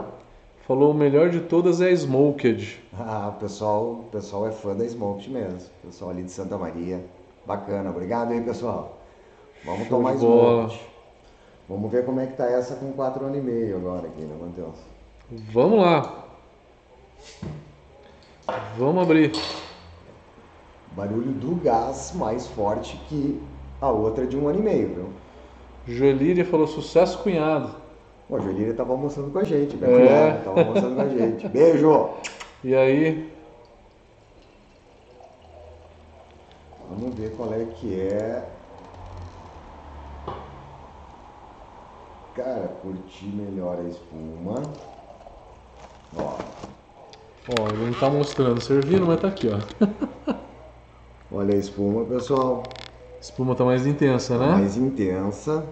[0.66, 2.80] falou: O melhor de todas é a Smoked.
[2.98, 5.58] Ah, o pessoal, o pessoal é fã da Smoked mesmo.
[5.84, 7.04] O pessoal ali de Santa Maria.
[7.44, 8.98] Bacana, obrigado aí, pessoal.
[9.62, 10.80] Vamos show tomar Smoked.
[11.68, 14.34] Vamos ver como é que tá essa com 4 anos e meio agora aqui, né,
[14.40, 14.74] Matheus?
[15.52, 16.24] Vamos lá.
[18.78, 19.32] Vamos abrir.
[20.92, 23.40] Barulho do gás mais forte que
[23.80, 25.08] a outra de um ano e meio, viu?
[25.86, 27.74] Joelíria falou sucesso, cunhado.
[28.28, 29.96] Pô, a Joelíria tava almoçando com a gente, minha É.
[29.96, 31.48] cunhada tava almoçando com a gente.
[31.48, 32.10] Beijo!
[32.62, 33.30] E aí,
[36.90, 38.44] Vamos ver qual é que é.
[42.34, 44.60] Cara, curti melhor a espuma.
[46.16, 46.34] Ó,
[47.48, 50.36] ó, ele não tá mostrando servindo, mas tá aqui, ó.
[51.30, 52.62] olha a espuma, pessoal.
[53.16, 54.46] A espuma tá mais intensa, né?
[54.46, 55.64] Mais intensa.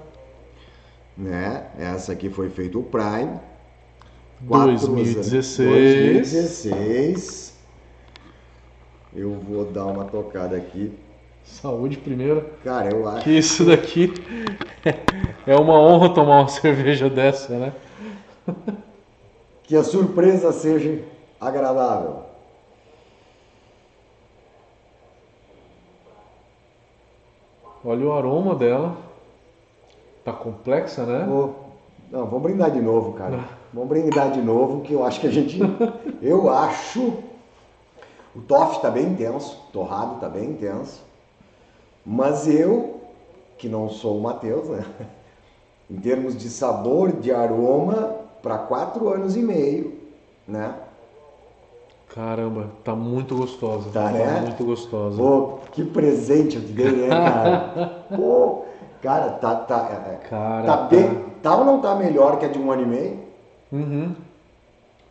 [1.17, 1.67] Né?
[1.79, 3.39] Essa aqui foi feito o Prime.
[4.47, 5.57] Quatro- 2016.
[5.57, 7.59] 2016.
[9.15, 10.93] Eu vou dar uma tocada aqui.
[11.43, 12.45] Saúde primeiro.
[12.63, 13.25] Cara, eu acho.
[13.25, 14.13] Que isso daqui
[15.47, 17.73] é uma honra tomar uma cerveja dessa, né?
[19.65, 21.03] Que a surpresa seja
[21.41, 22.28] agradável.
[27.85, 28.97] Olha o aroma dela.
[30.25, 31.27] Tá complexa, né?
[31.29, 31.51] Ô,
[32.11, 33.45] Não, vamos brindar de novo, cara.
[33.73, 35.59] Vamos brindar de novo, que eu acho que a gente.
[36.21, 37.15] Eu acho.
[38.35, 41.03] O toff tá bem intenso, o torrado tá bem intenso.
[42.05, 43.01] Mas eu,
[43.57, 44.85] que não sou o Matheus, né?
[45.91, 49.99] Em termos de sabor, de aroma, para quatro anos e meio,
[50.47, 50.75] né?
[52.15, 53.91] Caramba, tá muito gostosa.
[53.91, 54.41] Tá, né?
[54.41, 55.17] muito gostosa.
[55.17, 58.05] Pô, que presente eu te dei, né, cara?
[58.17, 58.65] Pô,
[59.03, 61.25] cara, tá, tá, é, é, Cara, tá bem.
[61.43, 63.21] Tá ou não tá melhor que a de um ano e meio?
[63.71, 64.15] Uhum.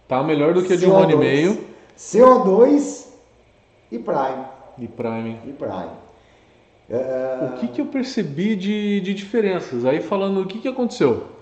[0.08, 1.64] Tá melhor do que a de um ano e CO2, meio.
[1.98, 3.08] CO2
[3.92, 4.46] e Prime.
[4.78, 5.40] E Prime.
[5.46, 6.08] E Prime.
[6.90, 9.86] O que, que eu percebi de, de diferenças?
[9.86, 11.37] Aí falando o que, que aconteceu.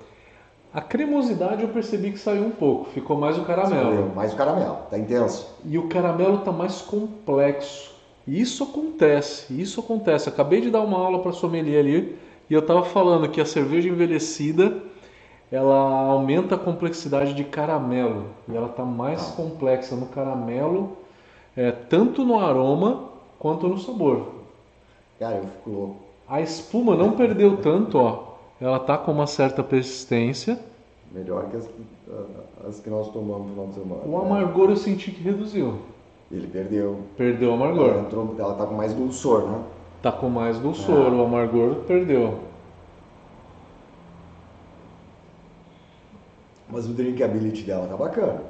[0.75, 4.13] A cremosidade eu percebi que saiu um pouco, ficou mais o caramelo.
[4.13, 5.55] Mais o caramelo, tá intenso.
[5.63, 7.95] E o caramelo tá mais complexo.
[8.27, 10.27] E isso acontece, isso acontece.
[10.27, 13.87] Acabei de dar uma aula para sommelier ali e eu tava falando que a cerveja
[13.87, 14.81] envelhecida
[15.49, 20.97] ela aumenta a complexidade de caramelo e ela tá mais complexa no caramelo,
[21.55, 24.27] é, tanto no aroma quanto no sabor.
[25.17, 25.95] Cara, eu fico louco.
[26.27, 28.34] A espuma não perdeu tanto, ó.
[28.59, 30.59] Ela tá com uma certa persistência.
[31.11, 31.69] Melhor que as,
[32.67, 34.01] as que nós tomamos no final de semana.
[34.05, 34.25] O né?
[34.25, 35.79] amargor eu senti que reduziu.
[36.31, 36.99] Ele perdeu.
[37.17, 37.99] Perdeu o Ela, amargor.
[37.99, 39.63] entrou, ela tá com mais dulçor, né?
[40.01, 42.39] Tá com mais dulçor, o amargor perdeu.
[46.69, 48.41] Mas o drinkability dela tá bacana.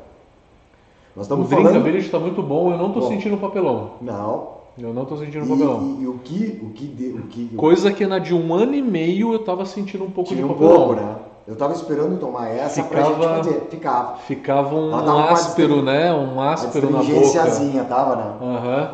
[1.15, 1.65] Nós O estamos falando...
[1.65, 3.07] drinkability tá muito bom, eu não tô Bom.
[3.09, 3.93] sentindo papelão.
[4.01, 4.55] Não.
[4.77, 5.97] Eu não tô sentindo E, papelão.
[6.01, 6.59] e- o que...
[6.61, 9.65] O que, de- o que Coisa que na de um ano e meio eu tava
[9.65, 10.75] sentindo um pouco de um papelão.
[10.75, 11.15] pouco, né?
[11.47, 13.67] Eu tava esperando tomar essa pra Ficava- gente fazer.
[13.69, 14.17] Ficava.
[14.17, 14.95] Ficava um
[15.29, 16.13] áspero, né?
[16.13, 17.85] Um áspero na boca.
[17.87, 18.33] tava, né?
[18.41, 18.91] Aham.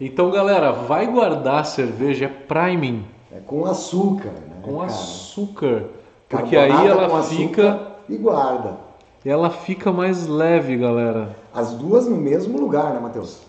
[0.00, 4.56] Então, galera, vai guardar a cerveja, é priming, É com açúcar, né?
[4.62, 4.86] com cara?
[4.86, 5.84] açúcar.
[6.28, 8.76] Porque aí ela fica, E guarda.
[9.24, 11.36] ela fica mais leve, galera.
[11.52, 13.40] As duas no mesmo lugar, né, Matheus?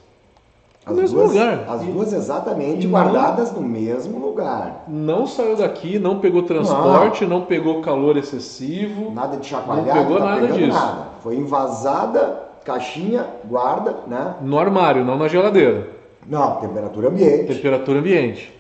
[0.84, 1.66] As No mesmo duas, lugar.
[1.70, 4.84] As duas exatamente e não- guardadas no mesmo lugar.
[4.88, 9.12] Não saiu daqui, não pegou transporte, não, pegou calor excessivo.
[9.12, 10.68] Nada de chacoalhar, Não pegou tá nada disso.
[10.70, 11.08] nada.
[11.22, 14.36] Foi invasada, caixinha, guarda, né?
[14.42, 15.88] No armário, não na geladeira.
[16.28, 17.54] Não, temperatura ambiente.
[17.54, 18.52] Temperatura ambiente.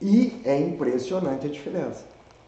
[0.00, 2.04] E é impressionante a diferença.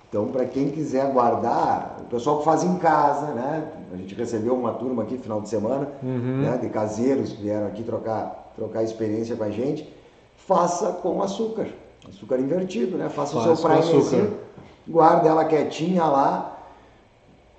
[0.09, 3.65] Então, para quem quiser guardar, o pessoal que faz em casa, né?
[3.93, 6.43] A gente recebeu uma turma aqui final de semana, Uhum.
[6.43, 6.59] né?
[6.61, 9.91] De caseiros que vieram aqui trocar, trocar experiência com a gente.
[10.37, 11.69] Faça com açúcar,
[12.07, 13.09] açúcar invertido, né?
[13.09, 14.37] Faça o Faz seu com primezinho,
[14.87, 16.59] guarda ela quietinha lá.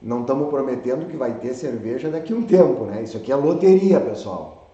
[0.01, 3.01] Não estamos prometendo que vai ter cerveja daqui a um tempo, né?
[3.03, 4.69] Isso aqui é loteria, pessoal.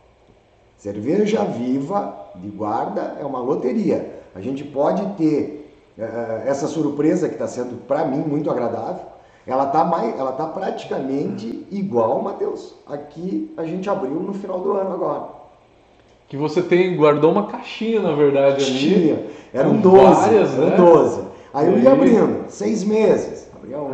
[0.77, 4.21] Cerveja viva de guarda é uma loteria.
[4.33, 9.05] A gente pode ter eh, essa surpresa que está sendo para mim muito agradável.
[9.45, 12.75] Ela está mais, ela tá praticamente igual, Matheus.
[12.85, 15.36] Aqui a gente abriu no final do ano agora.
[16.27, 18.79] Que você tem, guardou uma caixinha, na verdade, ali.
[18.79, 20.75] Tinha, eram com 12, várias, eram né?
[20.75, 21.21] 12.
[21.53, 23.93] Aí eu ia abrindo, seis meses, abria um,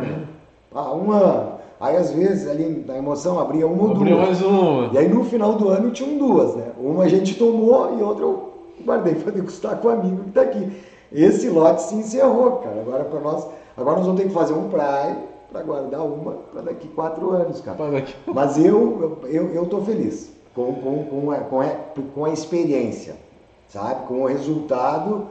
[0.74, 1.52] ah, um ano.
[1.80, 4.26] Aí às vezes ali na emoção abria uma ou Abriu duas.
[4.26, 4.90] mais uma.
[4.92, 6.72] E aí no final do ano tinham duas, né?
[6.78, 8.52] Uma a gente tomou e outra eu
[8.84, 10.72] guardei para degustar com o amigo que está aqui.
[11.12, 12.80] Esse lote se encerrou, cara.
[12.80, 15.16] Agora para nós, agora nós vamos ter que fazer um praia
[15.52, 17.76] para guardar uma para daqui quatro anos, cara.
[18.26, 21.68] Mas eu eu, eu tô feliz com, com, com, a, com, a,
[22.14, 23.16] com a experiência,
[23.68, 24.06] sabe?
[24.06, 25.28] Com o resultado.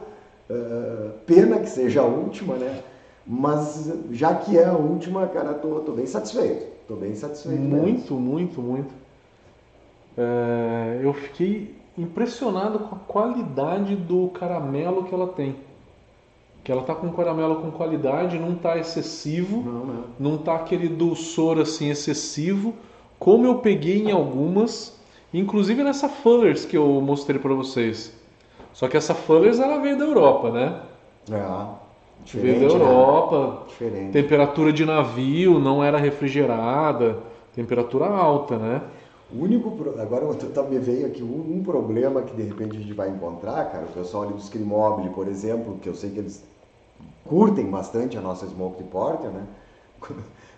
[0.50, 2.82] ah, pena que seja a última, né?
[3.26, 6.66] Mas já que é a última, cara, tô, tô bem satisfeito.
[6.86, 7.68] Tô bem satisfeito.
[7.68, 7.82] mesmo.
[7.82, 8.92] Muito, muito, muito.
[10.16, 15.56] É, eu fiquei impressionado com a qualidade do caramelo que ela tem.
[16.62, 20.04] que ela tá com caramelo com qualidade, não tá excessivo, Não, não.
[20.18, 22.74] não tá aquele dulçor assim excessivo,
[23.18, 24.98] como eu peguei em algumas,
[25.38, 28.12] inclusive nessa Fullers que eu mostrei para vocês.
[28.72, 30.80] Só que essa Fullers ela veio da Europa, né?
[31.30, 31.84] É.
[32.38, 32.82] Veio da né?
[32.82, 34.12] Europa, Diferente.
[34.12, 37.18] temperatura de navio, não era refrigerada,
[37.54, 38.82] temperatura alta, né?
[39.32, 39.76] O único.
[40.00, 40.26] Agora
[40.68, 43.84] me veio aqui um, um problema que de repente a gente vai encontrar, cara.
[43.84, 46.44] O pessoal ali do Scrimobile, por exemplo, que eu sei que eles
[47.24, 49.44] curtem bastante a nossa Smoked Porter, né?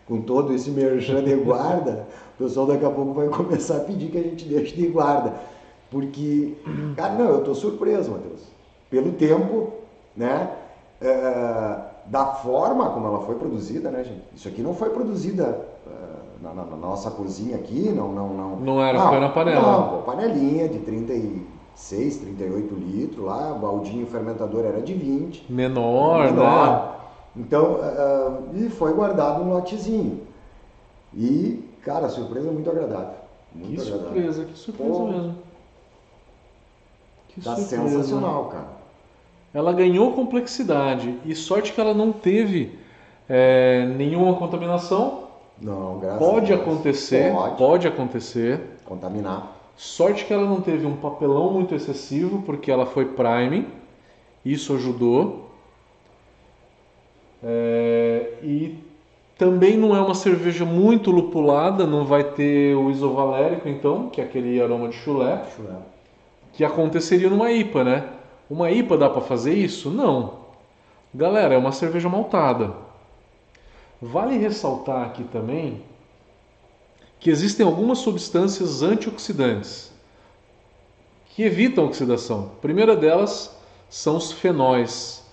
[0.07, 2.07] Com, todo esse merchan de guarda,
[2.39, 5.35] o pessoal daqui a pouco vai começar a pedir que a gente deixe de guarda.
[5.91, 6.55] Porque,
[6.97, 8.43] cara, não, eu tô surpreso, Matheus.
[8.91, 9.69] Pelo tempo,
[10.17, 10.51] né?
[11.01, 14.23] É, da forma como ela foi produzida, né, gente?
[14.35, 15.91] Isso aqui não foi produzida é,
[16.43, 18.57] na, na- na nossa cozinha aqui, não, não, não.
[18.57, 19.61] Não era, foi na panela.
[19.61, 25.53] Não, pô, panelinha de 36, 38 litros lá, o baldinho fermentador era de 20.
[26.33, 26.89] Menor, né?
[27.37, 30.23] Então, ah, e foi guardado um lotezinho.
[31.15, 33.15] E, cara, surpresa muito agradável.
[33.53, 34.07] Que Muito agradável.
[34.13, 35.07] surpresa, que surpresa Pô.
[35.07, 35.35] mesmo.
[37.29, 37.89] Que Tá surpresa.
[37.89, 38.69] sensacional, cara.
[39.55, 42.79] Ela ganhou complexidade e sorte que ela não teve
[43.29, 45.25] é, nenhuma contaminação.
[45.61, 46.61] Não, graças Pode a Deus.
[46.69, 48.61] acontecer, Pode pode acontecer.
[48.85, 49.53] contaminar.
[49.77, 53.67] Sorte que ela não teve um papelão muito excessivo, porque ela foi priming,
[54.45, 55.46] isso ajudou.
[57.49, 58.77] É, e
[59.39, 64.25] também não é uma cerveja muito lupulada, não vai ter o isovalérico então, que é
[64.25, 65.77] aquele aroma de chulé, Chulé.
[66.53, 68.09] que aconteceria numa IPA, né?
[68.51, 69.91] Uma IPA dá para fazer isso?
[69.91, 70.47] Não.
[71.15, 72.75] Galera, é uma cerveja maltada.
[74.03, 75.83] Vale ressaltar aqui também
[77.21, 79.93] que existem algumas substâncias antioxidantes
[81.31, 82.53] que evitam oxidação.
[82.57, 83.57] A primeira delas
[83.89, 85.26] são os fenóis,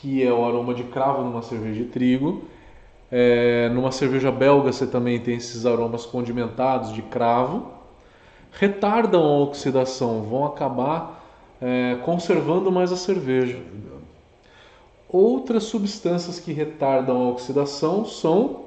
[0.00, 2.44] que é o aroma de cravo numa cerveja de trigo.
[3.10, 7.70] É, numa cerveja belga você também tem esses aromas condimentados de cravo.
[8.52, 11.24] Retardam a oxidação, vão acabar
[11.60, 13.60] é, conservando mais a cerveja.
[15.08, 18.66] Outras substâncias que retardam a oxidação são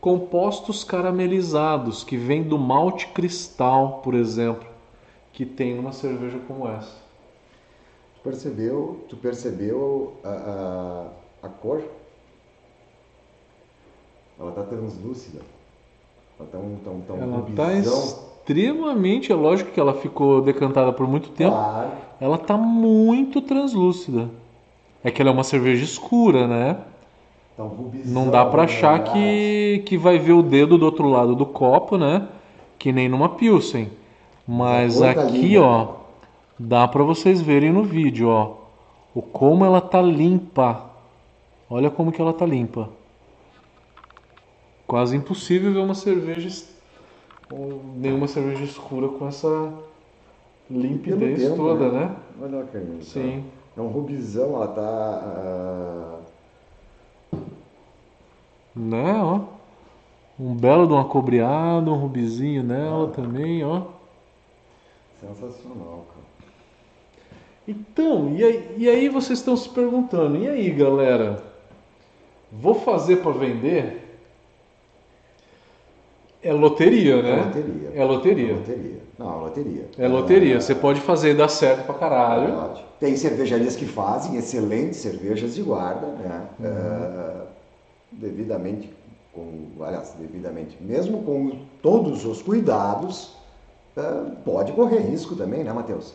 [0.00, 4.68] compostos caramelizados, que vêm do malte cristal, por exemplo,
[5.32, 6.99] que tem numa cerveja como essa.
[8.20, 10.28] Tu percebeu, tu percebeu a,
[11.42, 11.82] a, a cor?
[14.38, 15.40] Ela tá translúcida.
[16.38, 17.98] Ela tá um tão, tão Ela está rubizão.
[17.98, 21.90] extremamente, é lógico que ela ficou decantada por muito tempo, Claro.
[22.20, 24.30] ela está muito translúcida.
[25.02, 26.78] É que ela é uma cerveja escura, né?
[27.56, 29.12] Tá um rubizão, Não dá de achar verdade.
[29.12, 32.28] que, que vai ver o dedo do outro lado do copo, né?
[32.78, 33.90] Que nem numa Pilsen.
[34.46, 35.99] Mas tá aqui, linda, ó?
[36.60, 38.56] Dá pra vocês verem no vídeo, ó,
[39.14, 40.90] o como ela tá limpa.
[41.70, 42.90] Olha como que ela tá limpa.
[44.86, 46.48] Quase impossível ver uma cerveja
[47.96, 49.72] nenhuma cerveja escura com essa
[50.70, 52.06] limpidez tempo, toda, né?
[52.06, 52.16] né?
[52.42, 53.08] Olha lá, Carlinhos.
[53.08, 53.44] Sim.
[53.76, 54.82] É um rubizão, ela tá.
[54.82, 56.18] ah,
[58.76, 59.40] Né, ó.
[60.38, 63.14] Um belo de um acobreado, um rubizinho nela Ah.
[63.14, 63.82] também, ó.
[65.20, 66.19] sensacional, cara.
[67.66, 71.42] Então, e aí, e aí vocês estão se perguntando, e aí galera,
[72.50, 74.00] vou fazer para vender?
[76.42, 77.30] É loteria, né?
[77.30, 77.90] É loteria.
[77.94, 78.52] É loteria.
[78.52, 79.00] É loteria.
[79.18, 79.88] Não, é loteria.
[79.98, 80.60] É loteria.
[80.60, 82.46] Você pode fazer e dar certo pra caralho.
[82.46, 82.84] Verdade.
[82.98, 86.48] Tem cervejarias que fazem excelentes cervejas de guarda, né?
[86.58, 86.66] Uhum.
[86.66, 87.46] É,
[88.12, 88.90] devidamente,
[89.34, 93.34] com, aliás, devidamente, mesmo com todos os cuidados,
[93.94, 94.02] é,
[94.42, 96.14] pode correr risco também, né, Matheus?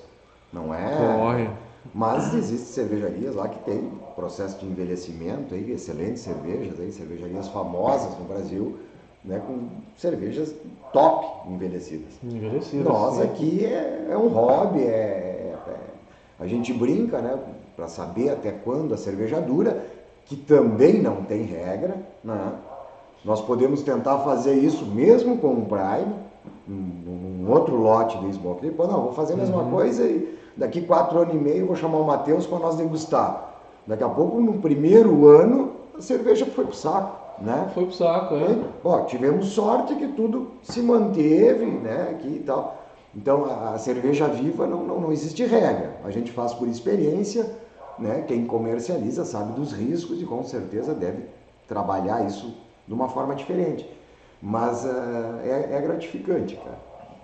[0.55, 0.95] Não é?
[0.95, 1.49] Corre.
[1.93, 8.17] Mas existem cervejarias lá que tem processo de envelhecimento, aí, excelentes cervejas, aí, cervejarias famosas
[8.17, 8.77] no Brasil,
[9.23, 10.55] né, com cervejas
[10.93, 12.13] top envelhecidas.
[12.23, 12.83] Envelhecido.
[12.85, 13.23] Nós sim.
[13.23, 15.75] aqui é, é um hobby, é, é-
[16.39, 17.37] a gente brinca, né,
[17.75, 19.85] para saber até quando a cerveja dura,
[20.25, 22.53] que também não tem regra, né?
[23.23, 26.13] Nós podemos tentar fazer isso mesmo com um Prime,
[26.67, 28.61] um, um outro lote de Smoke.
[28.61, 31.75] Depois, não, vou fazer a mesma coisa e daqui quatro anos e meio eu vou
[31.75, 33.53] chamar o Matheus para nós degustar.
[33.85, 37.69] Daqui a pouco, no primeiro ano, a cerveja foi pro saco, né?
[37.73, 38.57] Foi pro saco, é.
[38.83, 42.83] Ó, tivemos sorte que tudo se manteve, né, aqui e tal.
[43.15, 45.97] Então, a, a cerveja viva não, não, não existe regra.
[46.03, 47.49] A gente faz por experiência,
[47.99, 48.23] né?
[48.27, 51.23] Quem comercializa sabe dos riscos e com certeza deve
[51.67, 52.55] trabalhar isso
[52.87, 53.87] de uma forma diferente.
[54.41, 56.77] Mas ah, é, é gratificante, cara.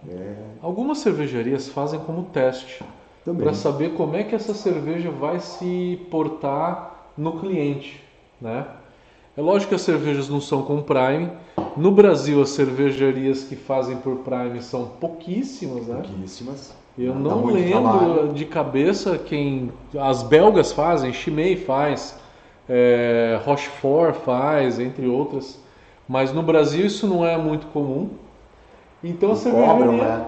[0.10, 2.84] É, Algumas cervejarias fazem como teste
[3.24, 3.44] também.
[3.44, 8.02] para saber como é que essa cerveja vai se portar no cliente,
[8.40, 8.66] né?
[9.36, 11.30] É lógico que as cervejas não são com Prime.
[11.78, 16.04] No Brasil, as cervejarias que fazem por Prime são pouquíssimas, né?
[16.06, 16.74] Pouquíssimas.
[16.98, 19.72] Eu não lembro de cabeça quem.
[19.98, 22.20] As belgas fazem, Chimay faz,
[22.68, 25.58] é, Rochefort faz, entre outras.
[26.08, 28.10] Mas no Brasil isso não é muito comum.
[29.02, 29.74] Então a cervejaria.
[29.74, 30.26] Cobram, né?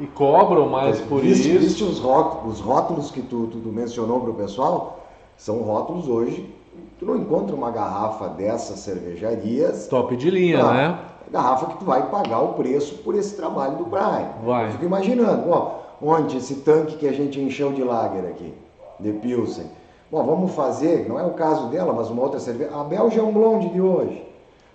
[0.00, 1.58] E cobram mais por viste, isso.
[1.58, 5.00] Viste os rótulos, os rótulos que tu, tu, tu mencionou para o pessoal?
[5.36, 6.54] São rótulos hoje.
[6.98, 9.86] Tu não encontra uma garrafa dessas cervejarias.
[9.88, 10.98] Top de linha, ah, né?
[11.30, 14.30] Garrafa que tu vai pagar o preço por esse trabalho do Brian.
[14.44, 14.66] Vai.
[14.66, 18.54] Eu fico imaginando, ó, onde esse tanque que a gente encheu de lager aqui,
[19.00, 19.66] de Pilsen.
[20.10, 22.70] Bom, vamos fazer, não é o caso dela, mas uma outra cerveja.
[22.78, 24.24] A Belgia é um blonde de hoje.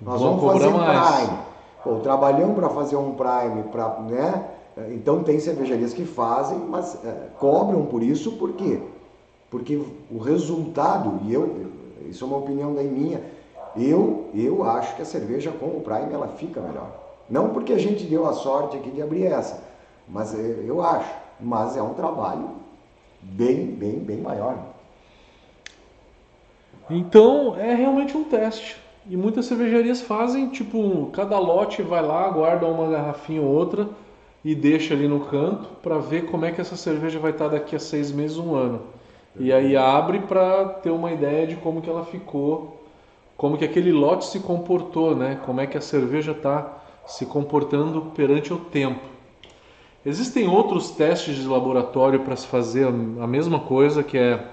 [0.01, 1.39] Nós vamos, vamos fazer um Prime.
[1.83, 4.43] Pô, trabalhamos para fazer um Prime, pra, né?
[4.89, 8.79] Então tem cervejarias que fazem, mas é, cobram por isso, por quê?
[9.49, 11.67] Porque o resultado, e eu,
[12.09, 13.21] isso é uma opinião da minha,
[13.75, 16.89] eu, eu acho que a cerveja com o Prime ela fica melhor.
[17.29, 19.63] Não porque a gente deu a sorte aqui de abrir essa,
[20.07, 21.13] mas é, eu acho.
[21.39, 22.49] Mas é um trabalho
[23.21, 24.57] bem, bem, bem maior.
[26.89, 28.79] Então é realmente um teste.
[29.09, 33.89] E muitas cervejarias fazem, tipo, cada lote vai lá, guarda uma garrafinha ou outra
[34.43, 37.75] e deixa ali no canto para ver como é que essa cerveja vai estar daqui
[37.75, 38.81] a seis meses, um ano.
[39.39, 42.83] E aí abre para ter uma ideia de como que ela ficou,
[43.37, 45.39] como que aquele lote se comportou, né?
[45.45, 48.99] Como é que a cerveja está se comportando perante o tempo.
[50.05, 54.43] Existem outros testes de laboratório para se fazer a mesma coisa, que é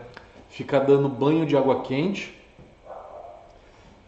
[0.49, 2.35] ficar dando banho de água quente.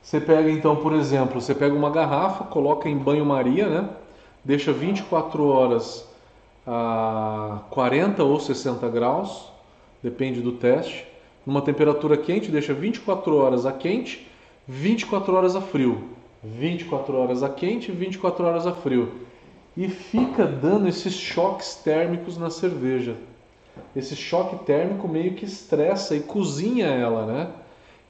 [0.03, 3.89] Você pega então, por exemplo, você pega uma garrafa, coloca em banho-maria, né?
[4.45, 6.09] Deixa 24 horas
[6.67, 9.51] a 40 ou 60 graus,
[10.03, 11.07] depende do teste.
[11.47, 14.27] Numa temperatura quente, deixa 24 horas a quente,
[14.67, 16.11] 24 horas a frio.
[16.43, 19.29] 24 horas a quente, 24 horas a frio
[19.77, 23.17] e fica dando esses choques térmicos na cerveja.
[23.95, 27.49] Esse choque térmico meio que estressa e cozinha ela, né?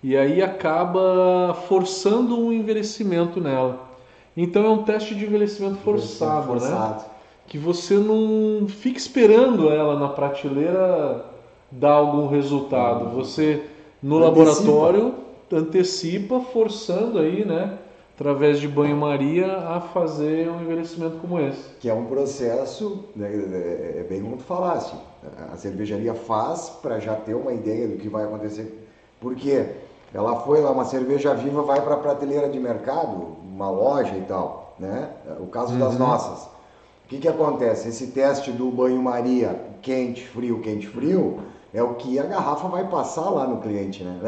[0.03, 3.90] E aí acaba forçando um envelhecimento nela.
[4.37, 7.01] Então é um teste de envelhecimento forçado, forçado.
[7.01, 7.05] né?
[7.47, 11.25] Que você não fica esperando ela na prateleira
[11.71, 13.11] dar algum resultado.
[13.11, 13.65] Você
[14.03, 14.41] no antecipa.
[14.41, 15.15] laboratório
[15.53, 17.79] antecipa forçando aí, né?
[18.21, 21.71] através de banho-maria, a fazer um envelhecimento como esse.
[21.81, 24.95] Que é um processo, né, é, é bem como tu falaste,
[25.51, 28.87] a cervejaria faz para já ter uma ideia do que vai acontecer.
[29.19, 29.67] Porque
[30.13, 34.23] ela foi lá, uma cerveja viva vai para a prateleira de mercado, uma loja e
[34.23, 35.09] tal, né?
[35.39, 35.79] O caso uhum.
[35.79, 36.45] das nossas.
[37.05, 37.89] O que, que acontece?
[37.89, 41.41] Esse teste do banho-maria quente, frio, quente, frio,
[41.75, 44.21] é o que a garrafa vai passar lá no cliente, né?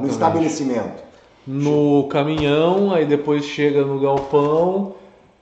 [0.00, 1.06] no estabelecimento
[1.46, 4.94] no caminhão, aí depois chega no galpão.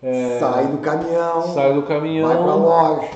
[0.02, 1.42] É, sai do caminhão.
[1.54, 2.28] Sai do caminhão.
[2.28, 3.08] Vai para a loja.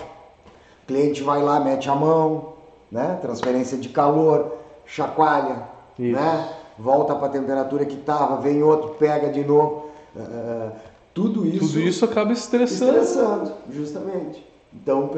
[0.83, 2.55] O cliente vai lá, mete a mão,
[2.91, 3.19] né?
[3.21, 4.57] Transferência de calor,
[4.87, 5.65] chacoalha,
[5.99, 6.19] Isso.
[6.19, 6.49] né?
[6.79, 9.88] Volta para a temperatura que estava, vem outro, pega de novo.
[10.19, 10.73] Uh,
[11.15, 11.67] tudo isso.
[11.67, 12.99] Tudo isso acaba estressando.
[12.99, 14.47] Estressando, justamente.
[14.75, 15.11] Então,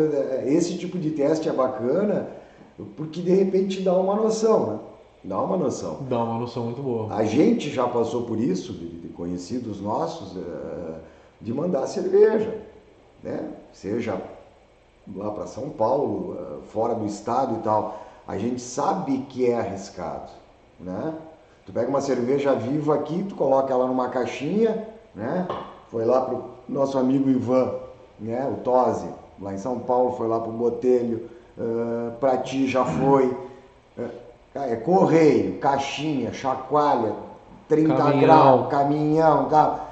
[0.47, 2.29] esse tipo de teste é bacana
[2.97, 4.79] porque de repente dá uma noção, né?
[5.23, 5.99] Dá uma noção.
[6.09, 7.15] Dá uma noção muito boa.
[7.15, 10.95] A gente já passou por isso, de, conhecidos nossos, uh,
[11.41, 12.59] de mandar cerveja,
[13.23, 13.51] né?
[13.73, 14.21] Seja
[15.15, 18.01] lá para São Paulo, uh, fora do estado e tal.
[18.27, 20.31] A gente sabe que é arriscado,
[20.79, 21.15] né?
[21.67, 25.47] Tu pega uma cerveja viva aqui, tu coloca ela numa caixinha, né?
[25.91, 27.75] Foi lá pro nosso amigo Ivan,
[28.19, 28.49] né?
[28.53, 29.09] O Tosi,
[29.41, 33.27] lá em São Paulo, foi lá pro Botelho, uh, para ti já foi.
[33.99, 37.15] Uh, é correio, caixinha, chacoalha,
[37.69, 38.21] 30 caminhão.
[38.21, 39.91] graus, caminhão, tal.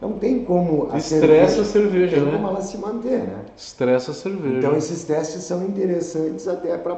[0.00, 2.32] Não tem como a Estressa cerveja, a cerveja, tem né?
[2.32, 3.40] como ela se manter, né?
[3.56, 4.58] Estressa a cerveja.
[4.58, 6.96] Então esses testes são interessantes até para o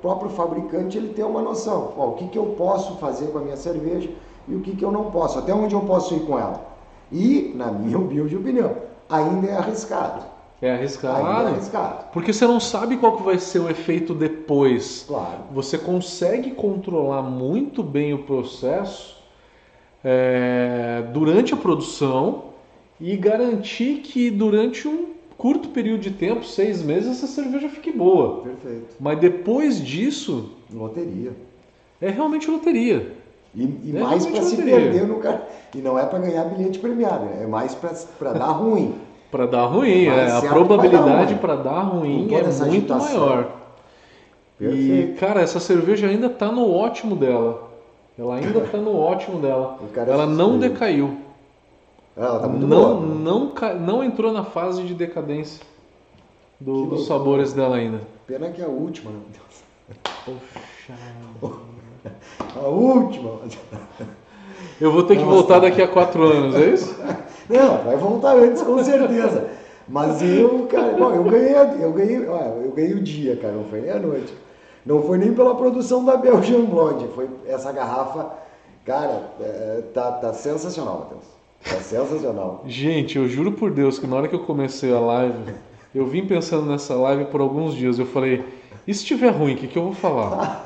[0.00, 1.92] próprio fabricante ele ter uma noção.
[1.96, 4.08] Ó, o que, que eu posso fazer com a minha cerveja
[4.48, 6.76] e o que, que eu não posso, até onde eu posso ir com ela.
[7.10, 8.76] E, na minha humilde opinião,
[9.08, 10.24] ainda é arriscado.
[10.60, 11.26] É arriscado.
[11.26, 12.04] Ainda é arriscado.
[12.12, 15.04] Porque você não sabe qual que vai ser o efeito depois.
[15.06, 15.40] Claro.
[15.52, 19.16] Você consegue controlar muito bem o processo
[20.02, 22.44] é, durante a produção
[22.98, 28.42] e garantir que durante um curto período de tempo, seis meses, essa cerveja fique boa.
[28.42, 28.96] Perfeito.
[28.98, 30.52] Mas depois disso.
[30.72, 31.32] Loteria.
[32.00, 33.15] É realmente loteria.
[33.56, 35.48] E, e é mais para se perder no cara.
[35.74, 38.94] E não é para ganhar bilhete premiado, é mais para dar ruim.
[39.28, 43.20] Para dar ruim, é, a probabilidade para dar ruim é muito agitação.
[43.20, 43.50] maior.
[44.56, 45.10] Perfeito.
[45.10, 47.68] E, cara, essa cerveja ainda tá no ótimo dela.
[48.16, 49.78] Ela ainda tá no ótimo dela.
[50.06, 51.18] Ela não decaiu.
[52.16, 53.00] Ela tá muito não, boa.
[53.00, 55.60] Não, não entrou na fase de decadência
[56.60, 58.00] do, dos sabores dela ainda.
[58.28, 59.20] Pena que é a última, né?
[60.24, 60.94] Poxa.
[62.56, 63.40] A última.
[64.80, 66.96] Eu vou ter que voltar daqui a quatro anos, é isso?
[67.48, 69.48] Não, vai voltar antes, com certeza.
[69.88, 73.64] Mas eu, cara, bom, eu ganhei, eu ganhei, ó, eu ganhei o dia, cara, não
[73.64, 74.34] foi nem a noite.
[74.84, 78.32] Não foi nem pela produção da Belgian Blonde, foi essa garrafa,
[78.84, 81.24] cara, é, tá, tá sensacional, Matheus.
[81.64, 82.64] Tá sensacional.
[82.66, 85.54] Gente, eu juro por Deus que na hora que eu comecei a live,
[85.94, 87.98] eu vim pensando nessa live por alguns dias.
[87.98, 88.44] Eu falei,
[88.86, 90.64] e se tiver ruim, o que, que eu vou falar?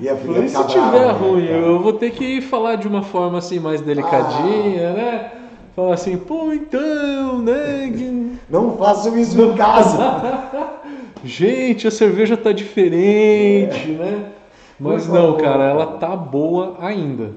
[0.00, 3.38] E a falei, se tiver né, ruim, eu vou ter que falar de uma forma
[3.38, 4.92] assim mais delicadinha, ah.
[4.92, 5.32] né?
[5.74, 7.92] Falar assim, pô, então, né?
[8.48, 10.78] Não façam isso em casa.
[11.24, 13.94] Gente, a cerveja tá diferente, é.
[13.98, 14.32] né?
[14.78, 17.32] Mas Por não, favor, cara, ela tá boa ainda.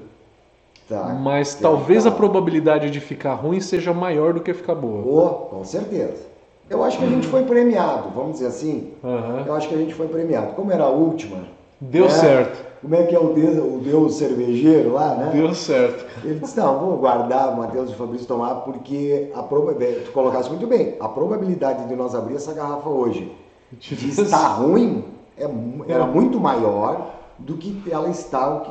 [0.88, 2.10] Tá, Mas talvez tá.
[2.10, 5.02] a probabilidade de ficar ruim seja maior do que ficar boa.
[5.04, 6.26] Oh, com certeza.
[6.68, 8.92] Eu acho que a gente foi premiado, vamos dizer assim.
[9.02, 9.44] Uhum.
[9.46, 10.54] Eu acho que a gente foi premiado.
[10.54, 11.38] Como era a última,
[11.82, 12.10] Deu né?
[12.10, 12.72] certo.
[12.80, 15.30] Como é que é o Deus, o Deus cervejeiro lá, né?
[15.32, 16.04] Deu certo.
[16.24, 20.12] Ele disse, não, vou guardar o Matheus e o Fabrício tomar porque a probabilidade, tu
[20.12, 23.32] colocaste muito bem, a probabilidade de nós abrir essa garrafa hoje
[23.72, 25.04] de estar ruim
[25.36, 25.44] é,
[25.88, 26.06] era é.
[26.06, 28.70] muito maior do que ela está o que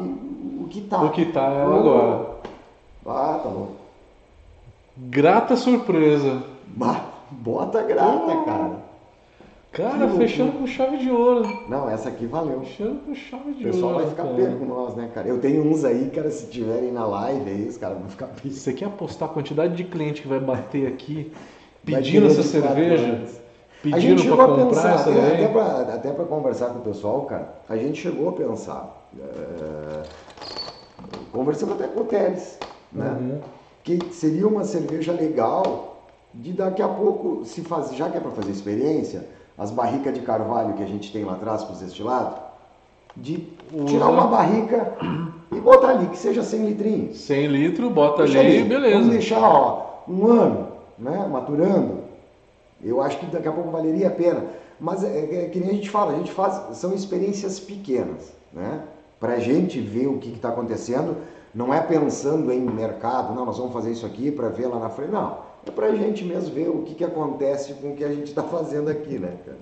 [0.63, 1.01] o que está.
[1.01, 2.25] O que está ela agora.
[3.05, 3.69] Ah, tá bom.
[4.95, 6.43] Grata surpresa.
[7.31, 8.90] Bota grata, cara.
[9.71, 11.47] Cara, fechando com chave de ouro.
[11.69, 12.59] Não, essa aqui valeu.
[12.59, 13.69] Fechando com chave de ouro.
[13.69, 15.27] O pessoal ouro, vai ficar perto com nós, né, cara?
[15.29, 18.29] Eu tenho uns aí, cara, se tiverem na live aí, os caras vão ficar.
[18.43, 21.31] Você quer apostar a quantidade de cliente que vai bater aqui
[21.85, 23.23] pedindo essa cerveja?
[23.81, 27.77] Pedindo para comprar pensar, essa até, até, até para conversar com o pessoal, cara, a
[27.77, 29.07] gente chegou a pensar.
[29.17, 30.03] É,
[31.31, 32.59] conversando até com o Teles,
[32.91, 33.17] né?
[33.19, 33.39] Uhum.
[33.83, 38.31] Que seria uma cerveja legal de daqui a pouco se fazer, já que é para
[38.31, 39.25] fazer experiência
[39.57, 42.39] as barricas de carvalho que a gente tem lá atrás para os destilados,
[43.15, 43.47] de
[43.87, 44.93] tirar uma barrica
[45.51, 47.17] e botar ali, que seja 100 litrinhos.
[47.19, 48.95] 100 litros, bota ali, ali, beleza.
[48.95, 51.99] Vamos deixar ó, um ano, né, maturando.
[52.83, 54.45] Eu acho que daqui a pouco valeria a pena.
[54.79, 58.33] Mas é, é, é que nem a gente fala, a gente faz, são experiências pequenas,
[58.51, 58.81] né?
[59.19, 61.15] Para a gente ver o que está acontecendo,
[61.53, 64.89] não é pensando em mercado, não, nós vamos fazer isso aqui para ver lá na
[64.89, 68.03] frente, não é para a gente mesmo ver o que, que acontece com o que
[68.03, 69.57] a gente está fazendo aqui, né, cara?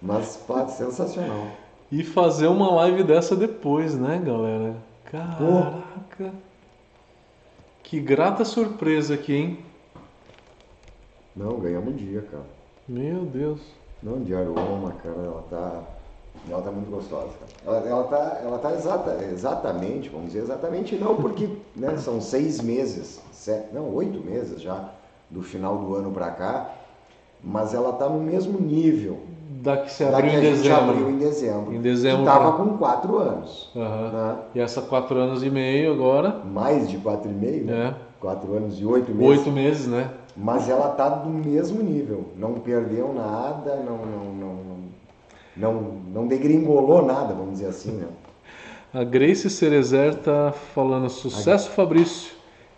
[0.00, 1.48] Mas pá, sensacional.
[1.90, 4.76] E fazer uma live dessa depois, né, galera?
[5.04, 6.32] Caraca!
[7.82, 9.58] Que grata surpresa aqui, hein?
[11.34, 12.44] Não, ganhamos um dia, cara.
[12.88, 13.60] Meu Deus.
[14.00, 15.82] Não, de aroma, cara, ela tá.
[16.48, 17.78] Ela tá muito gostosa, cara.
[17.78, 22.60] Ela, ela tá, ela tá exata, exatamente, vamos dizer exatamente, não, porque né, são seis
[22.60, 24.90] meses, sete, não, oito meses já
[25.30, 26.70] do final do ano para cá,
[27.42, 29.20] mas ela está no mesmo nível
[29.62, 30.90] da que se abriu, em, dezembro.
[30.90, 31.74] abriu em dezembro.
[31.74, 32.20] Em dezembro.
[32.20, 33.70] Estava com quatro anos.
[33.74, 34.10] Uhum.
[34.10, 34.36] Né?
[34.54, 36.40] E essa quatro anos e meio agora?
[36.44, 37.70] Mais de quatro e meio?
[37.70, 37.94] É.
[38.18, 39.38] Quatro anos e oito meses.
[39.38, 40.10] Oito meses, né?
[40.36, 42.26] Mas ela está do mesmo nível.
[42.36, 44.76] Não perdeu nada, não, não, não,
[45.56, 48.06] não, não degringolou nada, vamos dizer assim, né?
[48.92, 52.32] A Grace Cerezer está falando sucesso, Fabrício.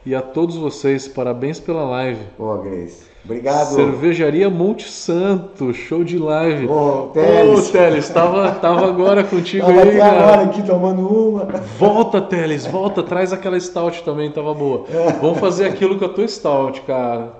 [0.05, 2.21] E a todos vocês, parabéns pela live.
[2.37, 3.05] Boa, Grace.
[3.25, 3.77] Obrigado.
[3.77, 6.67] Cervejaria Monte Santo, show de live.
[6.67, 7.69] Ô, Teles.
[7.69, 10.19] Ô, Teles, tava, tava agora contigo tava aí, cara.
[10.19, 11.45] agora aqui tomando uma.
[11.79, 14.87] Volta, Teles, volta, traz aquela stout também, tava boa.
[14.91, 15.13] É.
[15.13, 17.33] Vamos fazer aquilo com a tua stout, cara.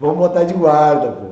[0.00, 1.26] Vamos botar de guarda, pô.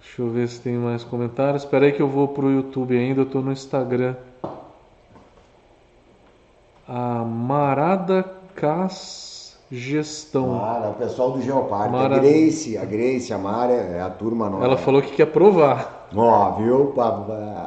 [0.00, 1.64] Deixa eu ver se tem mais comentários.
[1.64, 4.16] Espera aí que eu vou pro YouTube ainda, eu tô no Instagram
[6.92, 8.24] a Marada
[8.56, 10.48] Cas Gestão.
[10.48, 11.92] Mara, o pessoal do Geoparque.
[11.92, 12.16] Mara...
[12.16, 14.64] A Grace, a Grace, a Mara, é a turma nova.
[14.64, 16.08] Ela falou que quer provar.
[16.16, 16.92] Ó, viu?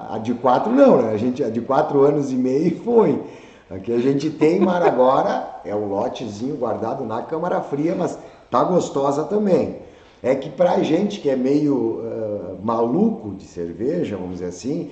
[0.10, 1.14] A de quatro não, né?
[1.14, 3.24] A, gente, a de quatro anos e meio foi.
[3.72, 8.20] Aqui a gente tem, Mara, agora é um lotezinho guardado na Câmara Fria, mas
[8.52, 9.78] tá gostosa também.
[10.22, 14.92] É que pra gente que é meio uh, maluco de cerveja, vamos dizer assim,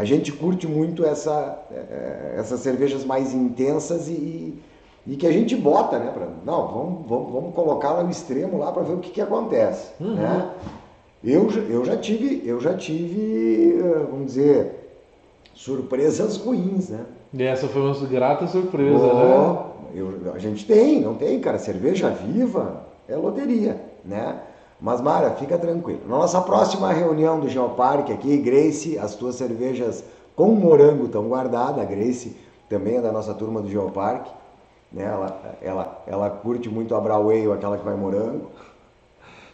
[0.00, 4.54] a gente curte muito essa, é, essas cervejas mais intensas e,
[5.06, 6.10] e que a gente bota, né?
[6.10, 9.20] Pra, não, vamos, vamos, vamos colocar lá no extremo lá para ver o que, que
[9.20, 9.90] acontece.
[10.00, 10.14] Uhum.
[10.14, 10.50] Né?
[11.22, 15.02] Eu, eu já tive, eu já tive, eh, vamos dizer,
[15.52, 17.04] surpresas ruins, né?
[17.34, 19.70] E essa foi uma grata surpresa, oh, né?
[19.94, 21.58] Eu, a gente tem, não tem, cara.
[21.58, 24.40] Cerveja viva é loteria, né?
[24.80, 26.00] Mas, Mara, fica tranquilo.
[26.06, 30.02] Na nossa próxima reunião do Geoparque aqui, Grace, as tuas cervejas
[30.34, 31.82] com morango estão guardadas.
[31.82, 32.36] A Grace
[32.68, 34.30] também é da nossa turma do Geoparque.
[34.90, 35.04] Né?
[35.04, 38.50] Ela, ela, ela curte muito a Brauale, aquela que vai morango.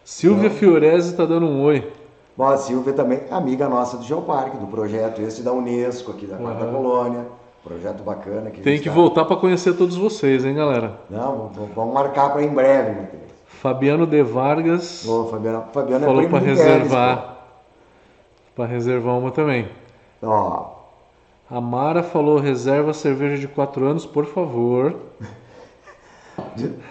[0.04, 1.92] Silvia então, Fiorese está dando um oi.
[2.36, 6.26] Bom, a Silvia também é amiga nossa do Geoparque, do projeto esse da Unesco, aqui
[6.26, 6.72] da Quarta uhum.
[6.72, 7.26] Colônia.
[7.64, 8.50] Projeto bacana.
[8.50, 8.94] Que Tem que tá...
[8.94, 11.00] voltar para conhecer todos vocês, hein, galera?
[11.10, 13.22] Não, vamos marcar para em breve, Matheus.
[13.56, 15.06] Fabiano de Vargas.
[15.06, 17.36] Ô, Fabiano, Fabiano é falou para reservar.
[18.54, 19.68] Para reservar uma também.
[20.22, 20.76] Ó.
[21.50, 24.94] A Mara falou: reserva cerveja de 4 anos, por favor.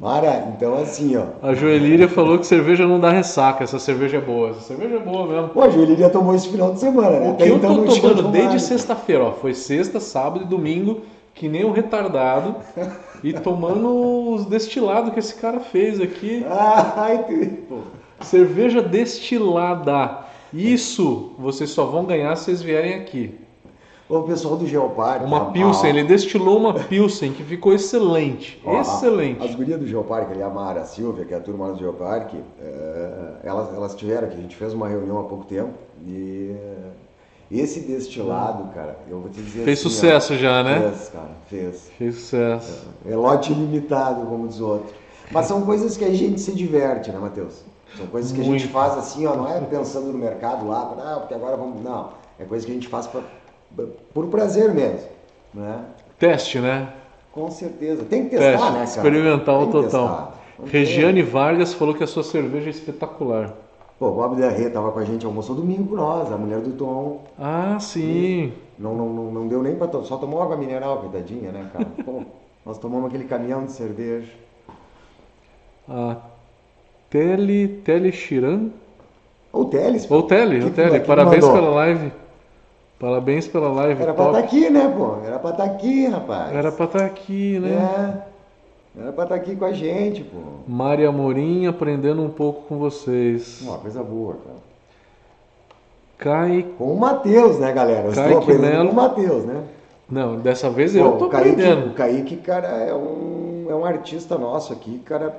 [0.00, 1.24] Mara, então assim, ó.
[1.42, 4.50] A Joelíria falou que cerveja não dá ressaca, essa cerveja é boa.
[4.50, 5.48] Essa cerveja é boa mesmo.
[5.48, 7.30] Pô, a Joelíria tomou esse final de semana, né?
[7.30, 9.32] O que Até eu então tô tomando desde sexta-feira, ó.
[9.32, 11.02] Foi sexta, sábado e domingo,
[11.34, 12.54] que nem um retardado.
[13.22, 16.44] e tomando os destilados que esse cara fez aqui.
[16.48, 17.24] Ai,
[18.20, 20.26] Cerveja destilada.
[20.52, 23.38] Isso vocês só vão ganhar se vocês vierem aqui.
[24.08, 25.26] O pessoal do Geoparque.
[25.26, 28.58] Uma Pilsen, ele destilou uma Pilsen que ficou excelente.
[28.64, 29.44] Ó, excelente.
[29.44, 32.38] As gurias do Geoparque, ali, a Mara a Silvia, que é a turma do Geoparque,
[32.58, 35.74] é, elas, elas tiveram aqui, a gente fez uma reunião há pouco tempo
[36.06, 36.56] e
[37.50, 40.80] esse destilado, cara, eu vou te dizer Fez assim, sucesso ó, já, né?
[40.80, 41.90] Fez, cara, fez.
[41.96, 42.86] Fez sucesso.
[43.06, 44.94] É, é lote ilimitado, como diz outro.
[45.30, 47.62] Mas são coisas que a gente se diverte, né, Matheus?
[47.96, 48.54] São coisas que Muito.
[48.54, 51.82] a gente faz assim, ó, não é pensando no mercado lá, ah, porque agora vamos.
[51.82, 52.10] Não.
[52.38, 53.22] É coisa que a gente faz pra,
[54.12, 55.08] por prazer mesmo.
[55.54, 55.84] Né?
[56.18, 56.92] Teste, né?
[57.32, 58.04] Com certeza.
[58.04, 58.84] Tem que testar, Teste, né, cara?
[58.84, 60.34] Experimental total.
[60.66, 63.54] Regiane Vargas falou que a sua cerveja é espetacular.
[63.98, 66.72] Pô, o Bob Derrê estava com a gente, almoçou domingo com nós, a mulher do
[66.72, 67.24] Tom.
[67.36, 68.52] Ah, sim.
[68.78, 71.86] Não, não, não, não deu nem para só tomou água mineral, coitadinha, né, cara?
[72.04, 72.22] Pô,
[72.64, 74.32] nós tomamos aquele caminhão de cerveja.
[75.88, 76.16] A
[77.10, 78.68] Tele, Tele Chiran?
[79.52, 80.08] Ou Teles.
[80.08, 81.00] Ou Tele, o Tele.
[81.00, 82.12] Parabéns pela live.
[83.00, 84.02] Parabéns pela live.
[84.02, 84.30] Era top.
[84.30, 85.16] pra estar tá aqui, né, pô?
[85.24, 86.54] Era pra estar tá aqui, rapaz.
[86.54, 87.70] Era pra estar tá aqui, né?
[87.70, 88.37] É.
[89.00, 90.38] Era pra estar aqui com a gente, pô.
[90.66, 93.60] Maria Amorim aprendendo um pouco com vocês.
[93.62, 94.58] Uma coisa boa, cara.
[96.18, 96.66] Cai.
[96.76, 98.08] Com o Matheus, né, galera?
[98.08, 98.86] Eu Kaique estou aprendendo Melo.
[98.88, 99.64] com o Matheus, né?
[100.10, 101.90] Não, dessa vez eu tô aprendendo.
[101.90, 105.38] O Kaique, cara, é um, é um artista nosso aqui, cara.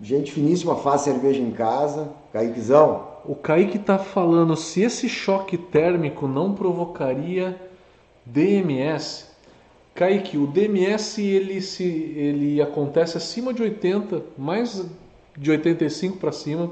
[0.00, 2.08] Gente finíssima, faz cerveja em casa.
[2.32, 7.56] Kaiquezão, o Kaique está falando se esse choque térmico não provocaria
[8.24, 9.26] DMS.
[9.96, 14.86] Kaique, o DMS ele, se, ele acontece acima de 80, mais
[15.36, 16.70] de 85 para cima,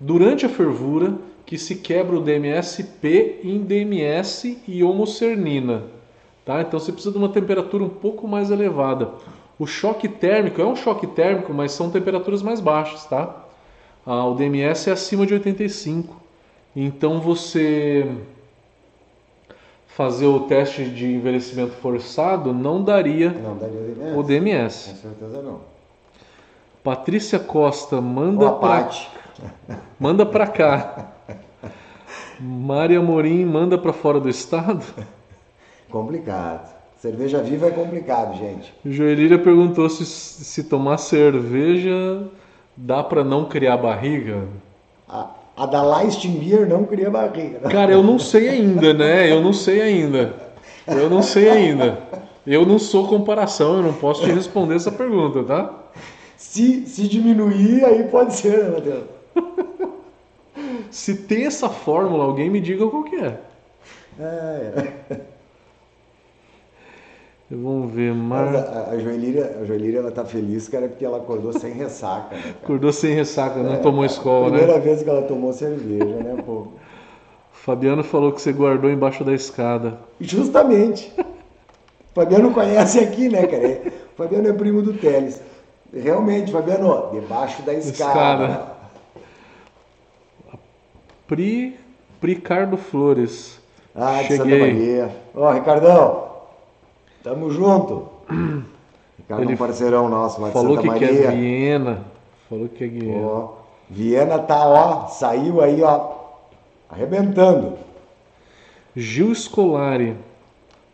[0.00, 5.84] durante a fervura, que se quebra o DMS-P em DMS e homocernina.
[6.44, 6.60] Tá?
[6.60, 9.12] Então você precisa de uma temperatura um pouco mais elevada.
[9.56, 13.44] O choque térmico é um choque térmico, mas são temperaturas mais baixas, tá?
[14.04, 16.20] Ah, o DMS é acima de 85.
[16.74, 18.10] Então você
[20.00, 24.16] fazer o teste de envelhecimento forçado não daria, não daria DMS.
[24.16, 24.90] o DMS.
[24.92, 25.60] Com certeza não.
[26.82, 28.90] Patrícia Costa manda para
[30.00, 31.12] manda para cá.
[32.40, 34.82] Maria Morim manda para fora do estado.
[35.90, 36.74] Complicado.
[36.96, 38.72] Cerveja viva é complicado, gente.
[38.82, 42.26] Joelíria perguntou se, se tomar cerveja
[42.74, 44.48] dá para não criar barriga?
[45.06, 45.28] A,
[45.60, 45.82] a da
[46.40, 47.60] Beer não cria barriga.
[47.68, 49.30] Cara, eu não sei ainda, né?
[49.30, 50.34] Eu não sei ainda.
[50.86, 51.98] Eu não sei ainda.
[52.46, 55.70] Eu não sou comparação, eu não posso te responder essa pergunta, tá?
[56.34, 59.04] Se, se diminuir, aí pode ser, né, Matheus?
[60.90, 63.38] se tem essa fórmula, alguém me diga qual que é.
[64.18, 65.20] É, é.
[67.50, 68.54] Vamos ver, Mar...
[68.54, 72.54] a, a, Joelíria, a Joelíria ela tá feliz, cara, porque ela acordou sem ressaca, né,
[72.62, 74.72] Acordou sem ressaca, não é, tomou escola, primeira né?
[74.74, 76.68] Primeira vez que ela tomou cerveja, né, pô?
[77.50, 79.98] Fabiano falou que você guardou embaixo da escada.
[80.20, 81.12] Justamente.
[82.14, 83.82] Fabiano conhece aqui, né, cara?
[84.16, 85.42] Fabiano é primo do Teles.
[85.92, 88.44] Realmente, Fabiano, debaixo da escada.
[88.44, 88.66] escada.
[91.26, 91.76] Pri,
[92.20, 93.60] Pricardo Flores.
[93.92, 94.36] Ah, de Cheguei.
[94.36, 95.10] Santa Maria.
[95.34, 96.29] Ó, Ricardão,
[97.22, 98.08] Tamo junto.
[99.18, 101.08] Ricardo Ele é um parceirão nosso, lá falou Santa que Maria.
[101.08, 102.04] Quer Viena.
[102.48, 103.26] Falou que é Viena.
[103.26, 103.52] Ó,
[103.88, 106.12] Viena tá, ó, saiu aí, ó,
[106.88, 107.76] arrebentando.
[108.96, 110.16] Gil Scolari,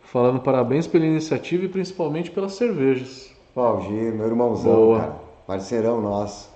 [0.03, 3.31] falando parabéns pela iniciativa e principalmente pelas cervejas.
[3.55, 4.99] Ó, o Gil, meu irmãozão, Boa.
[4.99, 5.15] cara.
[5.47, 6.49] Parceirão nosso.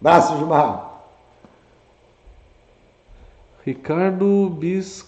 [0.00, 1.02] Abraço, Gilmar.
[3.64, 5.06] Ricardo Bis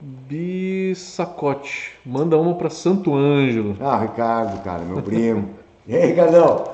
[0.00, 1.92] Bissacote.
[2.04, 3.76] Manda uma para Santo Ângelo.
[3.80, 5.50] Ah, Ricardo, cara, meu primo.
[5.86, 6.64] e aí, Ricardão?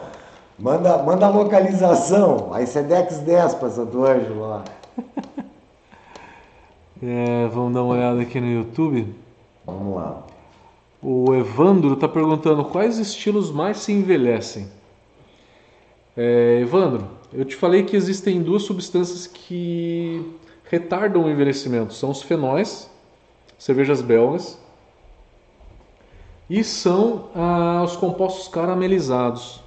[0.58, 2.52] Manda, manda a localização.
[2.52, 4.64] Aí Sedex 10 para Santo Ângelo lá.
[7.04, 9.12] É, vamos dar uma olhada aqui no YouTube.
[9.66, 10.22] Vamos lá.
[11.02, 14.68] O Evandro está perguntando quais estilos mais se envelhecem.
[16.16, 20.36] É, Evandro, eu te falei que existem duas substâncias que
[20.70, 21.92] retardam o envelhecimento.
[21.92, 22.88] São os fenóis,
[23.62, 24.58] cervejas belgas,
[26.50, 29.62] e são ah, os compostos caramelizados.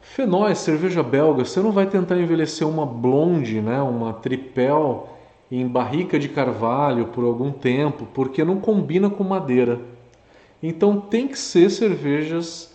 [0.00, 5.08] Fenóis, cerveja belga, você não vai tentar envelhecer uma blonde, né, uma tripel
[5.50, 9.80] em barrica de carvalho por algum tempo, porque não combina com madeira.
[10.62, 12.72] Então tem que ser cervejas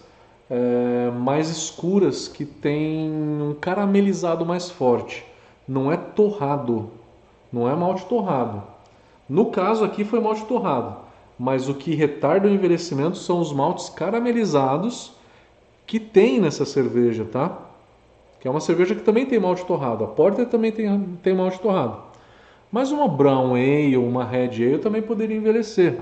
[0.50, 5.26] é, mais escuras que tem um caramelizado mais forte.
[5.66, 6.92] Não é torrado,
[7.50, 8.75] não é malte torrado.
[9.28, 10.98] No caso aqui foi malte torrado,
[11.38, 15.14] mas o que retarda o envelhecimento são os maltes caramelizados
[15.86, 17.58] que tem nessa cerveja, tá?
[18.40, 20.04] Que é uma cerveja que também tem malte torrado.
[20.04, 21.98] A Porter também tem, tem malte torrado.
[22.72, 26.00] Mas uma Brown Ale, uma Red Ale também poderia envelhecer.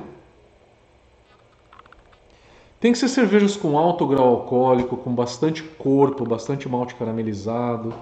[2.79, 7.93] Tem que ser cervejas com alto grau alcoólico, com bastante corpo, bastante malte caramelizado,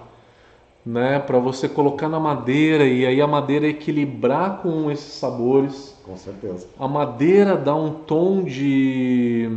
[0.86, 5.96] né, para você colocar na madeira e aí a madeira equilibrar com esses sabores.
[6.04, 6.68] Com certeza.
[6.80, 9.50] A madeira dá um tom de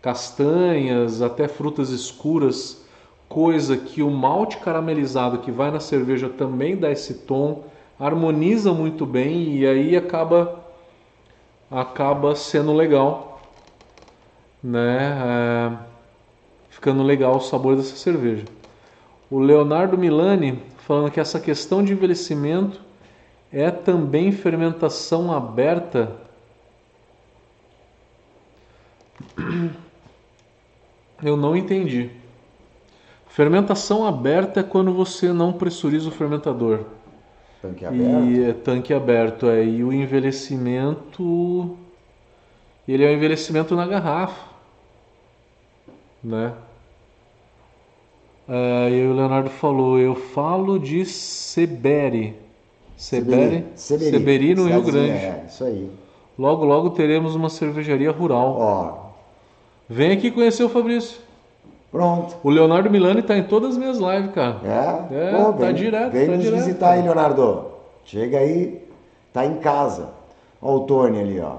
[0.00, 2.84] castanhas, até frutas escuras,
[3.28, 7.64] coisa que o malte caramelizado que vai na cerveja também dá esse tom
[7.98, 10.60] harmoniza muito bem e aí acaba
[11.70, 13.40] acaba sendo legal,
[14.62, 15.18] né?
[15.24, 15.72] É,
[16.68, 18.44] ficando legal o sabor dessa cerveja.
[19.32, 22.82] O Leonardo Milani falando que essa questão de envelhecimento
[23.50, 26.18] é também fermentação aberta.
[31.24, 32.10] Eu não entendi.
[33.26, 36.80] Fermentação aberta é quando você não pressuriza o fermentador.
[37.62, 38.24] Tanque aberto?
[38.26, 39.64] E é tanque aberto, é.
[39.64, 41.74] E o envelhecimento.
[42.86, 44.52] Ele é o envelhecimento na garrafa.
[46.22, 46.52] Né?
[48.48, 52.36] É, e o Leonardo falou, eu falo de Seberi.
[52.96, 53.66] Seberi?
[53.74, 55.10] Seberi, Seberi no Rio Grande.
[55.10, 55.90] É, isso aí.
[56.38, 58.56] Logo, logo teremos uma cervejaria rural.
[58.58, 58.92] Ó.
[59.88, 61.20] Vem aqui conhecer o Fabrício.
[61.90, 62.36] Pronto.
[62.42, 64.60] O Leonardo Milani tá em todas as minhas lives, cara.
[64.64, 65.14] É?
[65.14, 66.12] É, Pô, tá vem, direto.
[66.12, 66.92] Vem tá nos direto, visitar cara.
[66.94, 67.64] aí, Leonardo.
[68.04, 68.82] Chega aí,
[69.32, 70.08] tá em casa.
[70.60, 71.56] Ó o Tony ali, ó.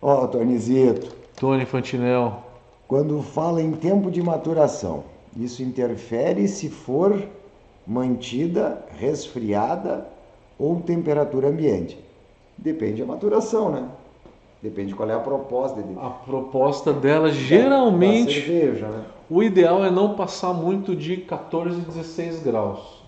[0.00, 1.14] Ó, o Tonizito.
[1.36, 2.38] Tony Fantinel.
[2.86, 5.04] Quando fala em tempo de maturação,
[5.36, 7.22] isso interfere se for
[7.86, 10.06] mantida, resfriada
[10.58, 11.98] ou temperatura ambiente?
[12.56, 13.88] Depende da maturação, né?
[14.62, 15.82] Depende qual é a proposta.
[16.00, 18.40] A proposta dela geralmente.
[18.40, 19.04] Da cerveja, né?
[19.28, 23.02] O ideal é não passar muito de 14 e 16 graus.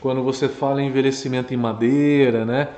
[0.00, 2.68] Quando você fala em envelhecimento em madeira, né?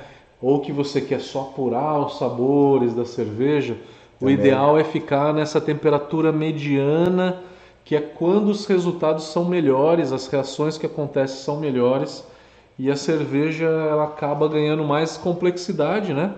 [0.41, 3.77] Ou que você quer só apurar os sabores da cerveja,
[4.19, 4.35] Também.
[4.35, 7.41] o ideal é ficar nessa temperatura mediana,
[7.83, 12.25] que é quando os resultados são melhores, as reações que acontecem são melhores
[12.77, 16.33] e a cerveja ela acaba ganhando mais complexidade, né?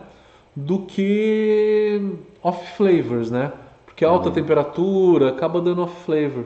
[0.56, 3.52] do que off flavors, né?
[3.86, 4.34] Porque alta uhum.
[4.36, 6.46] temperatura acaba dando off flavor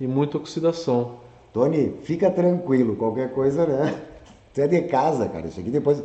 [0.00, 1.16] e muita oxidação.
[1.52, 3.94] Tony, fica tranquilo, qualquer coisa, né?
[4.56, 5.46] Você é de casa, cara.
[5.46, 6.02] Isso aqui depois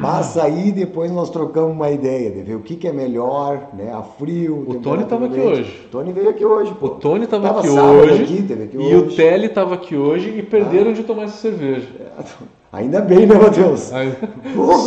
[0.00, 3.92] passa aí depois nós trocamos uma ideia de ver o que, que é melhor, né?
[3.92, 4.64] A frio.
[4.66, 5.82] O Tony estava aqui hoje.
[5.84, 6.74] O Tony veio aqui hoje.
[6.80, 6.86] Pô.
[6.86, 8.22] O Tony estava aqui hoje.
[8.22, 8.96] Aqui, aqui e hoje.
[8.96, 10.94] o Telly estava aqui hoje e perderam ah.
[10.94, 11.88] de tomar essa cerveja.
[12.00, 12.24] É.
[12.72, 13.92] Ainda bem, né, Matheus?
[13.92, 14.14] Aí,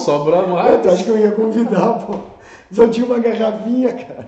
[0.04, 0.84] sobra mais.
[0.84, 2.16] Eu acho que eu ia convidar, pô.
[2.72, 4.26] Só tinha uma garrafinha, cara.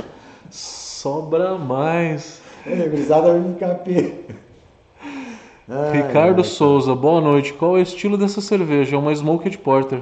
[0.52, 2.40] Sobra mais.
[2.68, 4.14] É, grisada vai ficar pé.
[5.68, 7.53] Ricardo ai, Souza, boa noite.
[7.53, 8.95] Qual é o estilo dessa cerveja?
[8.95, 10.01] É uma Smoked Porter.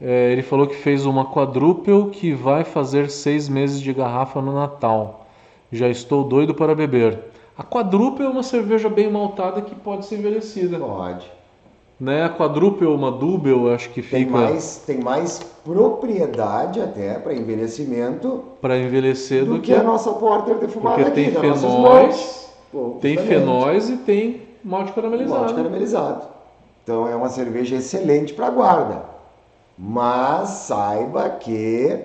[0.00, 4.54] É, ele falou que fez uma quadruple que vai fazer seis meses de garrafa no
[4.54, 5.26] Natal.
[5.70, 7.18] Já estou doido para beber.
[7.58, 10.78] A quadruple é uma cerveja bem maltada que pode ser envelhecida.
[10.78, 11.30] Pode.
[12.00, 12.24] Né?
[12.24, 14.38] A quadruple ou uma double, acho que tem fica.
[14.38, 18.44] Mais, tem mais propriedade até para envelhecimento.
[18.62, 22.98] Para envelhecer do, do que, que, a nossa porter defumada porque aqui, tem fenóis, Pô,
[23.00, 25.40] tem fenóis e tem malte caramelizado.
[25.40, 26.22] Malte caramelizado.
[26.82, 29.02] Então é uma cerveja excelente para guarda.
[29.76, 31.98] Mas saiba que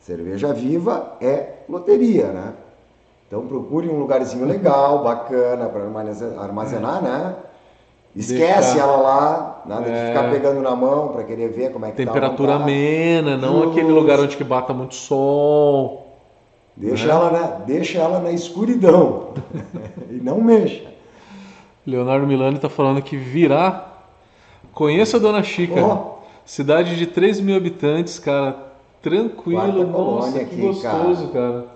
[0.00, 2.52] cerveja viva é loteria, né?
[3.26, 5.82] Então procure um lugarzinho legal, bacana para
[6.42, 7.34] armazenar, né?
[8.14, 8.80] Esquece Deixar...
[8.80, 9.92] ela lá, nada é...
[9.92, 13.70] de ficar pegando na mão para querer ver como é que Temperatura tá amena, não
[13.70, 16.01] aquele lugar onde que bata muito sol.
[16.76, 17.12] Deixa, né?
[17.12, 19.34] ela, na, deixa ela na escuridão
[20.10, 20.90] e não mexa.
[21.86, 23.88] Leonardo Milani está falando que virá.
[24.72, 25.84] Conheça a Dona Chica.
[25.84, 26.22] Oh.
[26.44, 28.72] Cidade de 3 mil habitantes, cara.
[29.02, 29.86] Tranquilo.
[29.86, 31.52] Nossa, que aqui, gostoso, cara.
[31.52, 31.66] cara.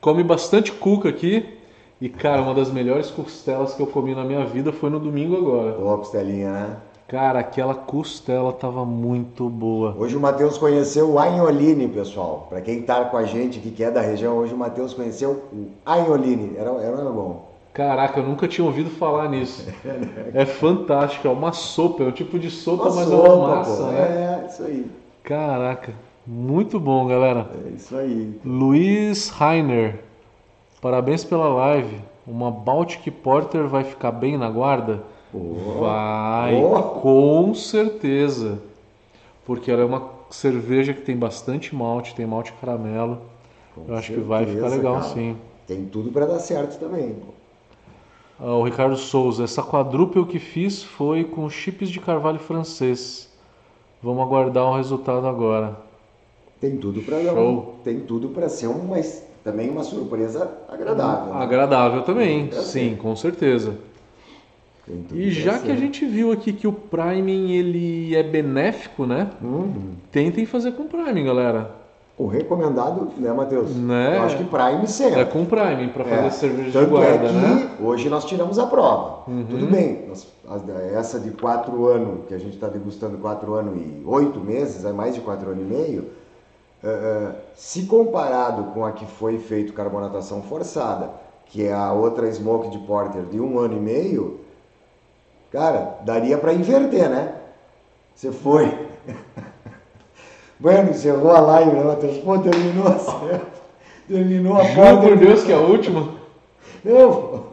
[0.00, 1.58] Come bastante cuca aqui.
[2.00, 5.36] E, cara, uma das melhores costelas que eu comi na minha vida foi no domingo
[5.36, 5.72] agora.
[5.72, 6.76] Boa costelinha, né?
[7.08, 9.96] Cara, aquela costela tava muito boa.
[9.98, 12.46] Hoje o Matheus conheceu o Ainholine, pessoal.
[12.50, 15.68] Para quem tá com a gente que é da região, hoje o Matheus conheceu o
[15.86, 16.54] Ainholine.
[16.58, 17.48] Era, era bom.
[17.72, 19.66] Caraca, eu nunca tinha ouvido falar nisso.
[20.34, 23.56] é fantástico, é uma sopa, é um tipo de sopa, uma mas sopa, é uma
[23.56, 23.90] massa, pô.
[23.90, 24.42] né?
[24.42, 24.90] É, isso aí.
[25.22, 25.94] Caraca,
[26.26, 27.50] muito bom, galera.
[27.64, 28.38] É isso aí.
[28.44, 29.98] Luiz Rainer,
[30.82, 32.02] parabéns pela live.
[32.26, 35.02] Uma Baltic Porter vai ficar bem na guarda?
[35.32, 35.80] Oh.
[35.80, 36.82] Vai, oh.
[37.00, 38.58] com certeza.
[39.44, 43.18] Porque ela é uma cerveja que tem bastante malte, tem malte caramelo.
[43.74, 45.06] Com Eu acho que vai ficar legal cara.
[45.06, 45.36] sim.
[45.66, 47.16] Tem tudo para dar certo também.
[48.40, 53.28] Ah, o Ricardo Souza, essa quadrúpel que fiz foi com chips de carvalho francês.
[54.02, 55.76] Vamos aguardar o resultado agora.
[56.60, 57.16] Tem tudo para
[57.84, 58.96] tem tudo para ser uma
[59.44, 61.34] também uma surpresa agradável.
[61.34, 61.42] Né?
[61.42, 63.76] Agradável também, sim, com certeza.
[65.12, 69.30] E já que a gente viu aqui que o priming ele é benéfico, né?
[69.42, 69.94] Uhum.
[70.10, 71.78] Tentem fazer com priming, galera.
[72.18, 73.76] O recomendado, né, Matheus?
[73.76, 74.16] Né?
[74.16, 75.20] Eu acho que Prime sempre.
[75.20, 76.30] É com Prime, para fazer é.
[76.30, 77.70] cerveja Tanto de guarda, é que né?
[77.80, 79.30] Hoje nós tiramos a prova.
[79.30, 79.46] Uhum.
[79.48, 80.26] Tudo bem, nós,
[80.92, 84.92] essa de quatro anos, que a gente está degustando quatro anos e oito meses, é
[84.92, 86.06] mais de quatro anos e meio,
[86.82, 91.10] uh, se comparado com a que foi feito carbonatação forçada,
[91.46, 94.40] que é a outra Smoke de Porter de um ano e meio,
[95.50, 97.34] cara, daria para inverter, né?
[98.14, 98.88] Você foi.
[100.60, 102.18] Bueno, encerrou a live, né, Matheus?
[102.18, 103.58] Pô, terminou certo.
[104.08, 106.14] Terminou a Juro por Deus que é a última.
[106.84, 107.44] Não,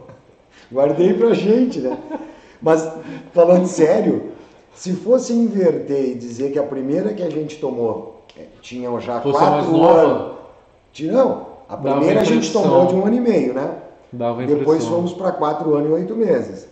[0.72, 1.96] guardei pra gente, né?
[2.60, 2.90] Mas,
[3.32, 4.32] falando sério,
[4.74, 9.20] se fosse inverter e dizer que a primeira que a gente tomou é, tinha já
[9.20, 10.36] fosse quatro anos.
[11.00, 13.70] Não, a primeira a gente tomou de um ano e meio, né?
[14.12, 16.68] Dava Depois fomos para quatro anos e oito meses.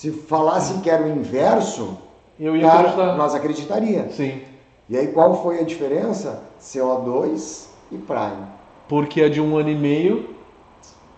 [0.00, 1.98] Se falasse que era o inverso,
[2.38, 3.16] Eu ia cara, acreditar.
[3.18, 4.08] nós acreditaria.
[4.10, 4.40] Sim.
[4.88, 6.42] E aí qual foi a diferença?
[6.58, 8.46] CO2 e Prime.
[8.88, 10.30] Porque a de um ano e meio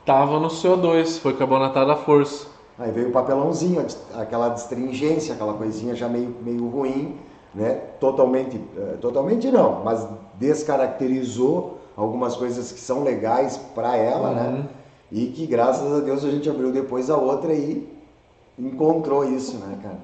[0.01, 2.49] estava no CO2, foi carbonatada à força.
[2.77, 7.15] Aí veio o papelãozinho, aquela astringência, aquela coisinha já meio, meio ruim,
[7.55, 7.75] né?
[8.01, 10.05] Totalmente, eh, totalmente não, mas
[10.41, 14.43] descaracterizou algumas coisas que são legais para ela, né?
[14.43, 14.53] uhum.
[14.55, 14.69] né?
[15.13, 18.02] E que graças a Deus a gente abriu depois a outra e
[18.59, 19.99] encontrou isso, né, cara?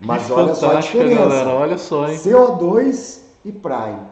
[0.00, 1.20] Mas olha só a diferença.
[1.20, 2.16] Galera, olha só, hein?
[2.18, 4.08] CO2 e Prime.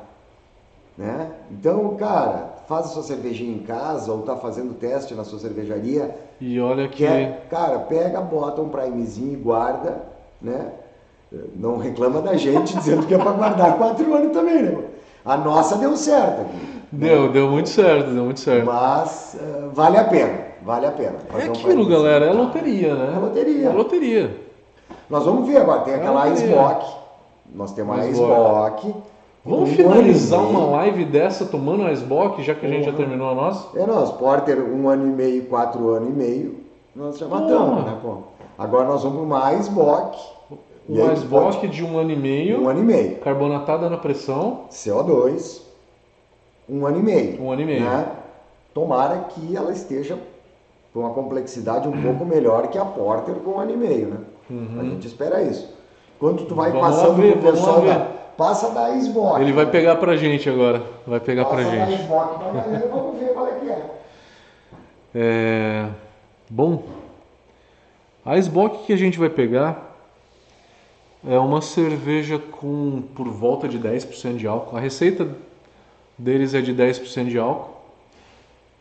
[0.96, 1.30] Né?
[1.50, 6.16] Então, cara, faz a sua cervejinha em casa ou tá fazendo teste na sua cervejaria.
[6.40, 7.04] E olha que.
[7.04, 10.02] Quer, cara, pega, bota um primezinho e guarda,
[10.40, 10.72] né?
[11.54, 14.84] Não reclama da gente dizendo que é para guardar quatro anos também, né?
[15.24, 16.76] A nossa deu certo aqui.
[16.92, 17.32] Deu, né?
[17.32, 18.64] deu muito certo, deu muito certo.
[18.64, 21.18] Mas uh, vale a pena, vale a pena.
[21.38, 23.12] é aquilo, um galera, é loteria, né?
[23.14, 23.68] É loteria.
[23.68, 24.40] É loteria.
[25.08, 26.86] Nós vamos ver agora, tem aquela Icebox.
[27.54, 28.94] Nós temos a Icebox.
[29.44, 32.90] Vamos um finalizar uma live dessa tomando a Icebox, já que a gente uhum.
[32.90, 33.78] já terminou a nossa?
[33.78, 36.56] É, nós, Porter, um ano e meio, quatro anos e meio,
[36.96, 38.16] nós já matamos, né, pô?
[38.58, 40.18] Agora nós vamos para uma Icebox.
[40.88, 41.68] Uma Icebox pode...
[41.68, 42.62] de um ano e meio.
[42.62, 43.16] Um ano e meio.
[43.18, 44.62] Carbonatada na pressão.
[44.70, 45.60] CO2.
[46.68, 47.40] Um ano e meio.
[47.40, 47.84] Um ano e meio.
[47.84, 48.08] Né?
[48.74, 50.18] Tomara que ela esteja
[50.96, 54.16] com uma complexidade um pouco melhor que a Porter com um ano e meio, né?
[54.48, 54.80] Uhum.
[54.80, 55.68] A gente espera isso.
[56.18, 57.98] Quando tu vai vamos passando ver, pro pessoal da,
[58.34, 59.42] passa da Xbox.
[59.42, 60.82] Ele vai pegar pra gente agora.
[61.06, 62.02] Vai pegar passa pra gente.
[62.02, 62.42] Xbox,
[62.90, 63.86] vamos ver qual é que é.
[65.14, 65.88] É,
[66.48, 66.84] bom,
[68.24, 69.98] a Xbox que a gente vai pegar
[71.28, 74.78] é uma cerveja com por volta de 10% de álcool.
[74.78, 75.28] A receita
[76.16, 77.75] deles é de 10% de álcool.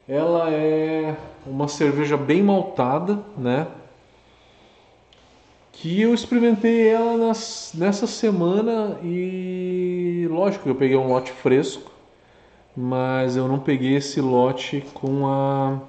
[0.07, 3.67] Ela é uma cerveja bem maltada, né?
[5.85, 11.91] que eu experimentei ela nas, nessa semana e lógico eu peguei um lote fresco,
[12.75, 15.79] mas eu não peguei esse lote com a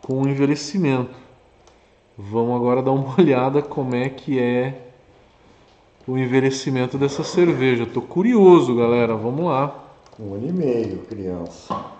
[0.00, 1.14] com o envelhecimento.
[2.16, 4.80] Vamos agora dar uma olhada como é que é
[6.06, 7.84] o envelhecimento dessa cerveja.
[7.84, 9.16] Tô curioso, galera.
[9.16, 9.84] Vamos lá.
[10.18, 11.95] Um ano e meio, criança.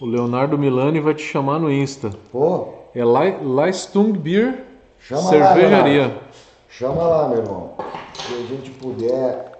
[0.00, 2.10] O Leonardo Milani vai te chamar no Insta.
[2.32, 2.68] Pô.
[2.94, 4.64] É Leistung Beer
[4.98, 6.06] Chama Cervejaria.
[6.08, 6.20] Lá,
[6.68, 7.74] Chama lá, meu irmão.
[8.14, 9.52] Se a gente puder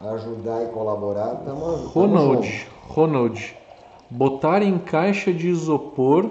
[0.00, 1.90] ajudar e colaborar, estamos.
[1.92, 3.56] Ronald, Ronald,
[4.10, 6.30] botar em caixa de isopor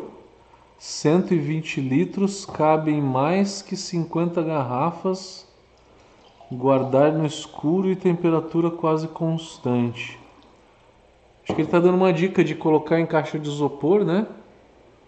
[0.77, 5.47] 120 litros, cabem mais que 50 garrafas,
[6.51, 10.20] guardar no escuro e temperatura quase constante.
[11.43, 14.27] Acho que ele está dando uma dica de colocar em caixa de isopor, né?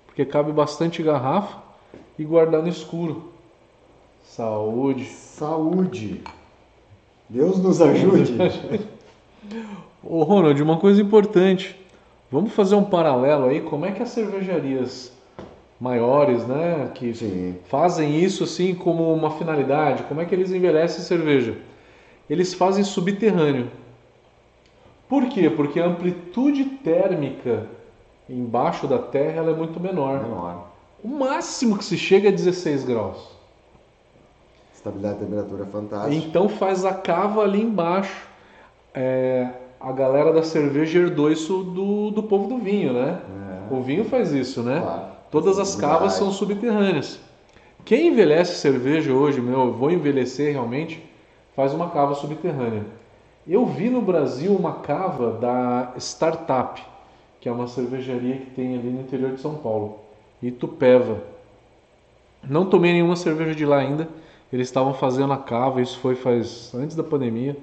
[0.05, 1.57] Porque cabe bastante garrafa
[2.17, 3.31] e guardar no escuro.
[4.23, 5.05] Saúde.
[5.05, 6.21] Saúde.
[7.29, 8.34] Deus nos ajude.
[10.03, 11.75] Ô Ronald, uma coisa importante.
[12.31, 13.61] Vamos fazer um paralelo aí.
[13.61, 15.11] Como é que as cervejarias
[15.79, 17.57] maiores, né, que Sim.
[17.65, 21.57] fazem isso assim como uma finalidade, como é que eles envelhecem cerveja?
[22.29, 23.69] Eles fazem subterrâneo.
[25.14, 25.47] Por quê?
[25.47, 27.68] Porque a amplitude térmica
[28.28, 30.24] embaixo da terra ela é muito menor.
[30.24, 30.70] Menor.
[31.03, 33.30] O máximo que se chega é 16 graus.
[34.74, 36.16] Estabilidade de temperatura é fantástica.
[36.16, 38.28] Então faz a cava ali embaixo.
[38.91, 39.49] É,
[39.80, 43.22] a galera da cerveja herdou isso do, do povo do vinho, né?
[43.70, 43.72] É.
[43.72, 44.82] O vinho faz isso, né?
[44.82, 45.03] Claro.
[45.30, 47.20] Todas as cavas são subterrâneas.
[47.86, 51.07] Quem envelhece cerveja hoje, meu, eu vou envelhecer realmente,
[51.55, 53.03] faz uma cava subterrânea.
[53.46, 56.82] Eu vi no Brasil uma cava da Startup,
[57.41, 60.00] que é uma cervejaria que tem ali no interior de São Paulo,
[60.41, 61.22] Itupeva.
[62.41, 64.08] Não tomei nenhuma cerveja de lá ainda.
[64.52, 67.58] Eles estavam fazendo a cava, isso foi faz antes da pandemia,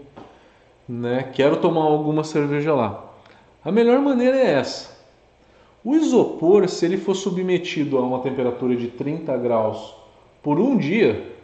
[0.87, 1.31] né?
[1.33, 3.05] Quero tomar alguma cerveja lá.
[3.65, 4.99] A melhor maneira é essa.
[5.83, 9.95] O isopor, se ele for submetido a uma temperatura de 30 graus
[10.43, 11.35] por um dia,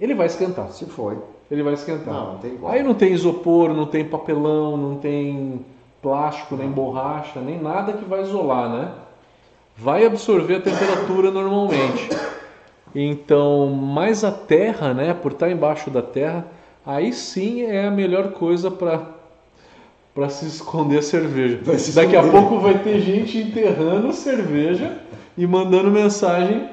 [0.00, 0.70] ele vai esquentar.
[0.70, 1.18] Se foi.
[1.54, 2.12] Ele vai esquentar.
[2.12, 2.72] Não, não tem como.
[2.72, 5.64] Aí não tem isopor, não tem papelão, não tem
[6.02, 8.90] plástico, nem borracha, nem nada que vai isolar, né?
[9.76, 12.08] Vai absorver a temperatura normalmente.
[12.92, 16.44] Então, mais a terra, né, por estar embaixo da terra,
[16.84, 19.14] aí sim é a melhor coisa para
[20.14, 21.58] para se esconder a cerveja.
[21.92, 22.30] Daqui a esconder.
[22.30, 24.98] pouco vai ter gente enterrando cerveja
[25.36, 26.68] e mandando mensagem,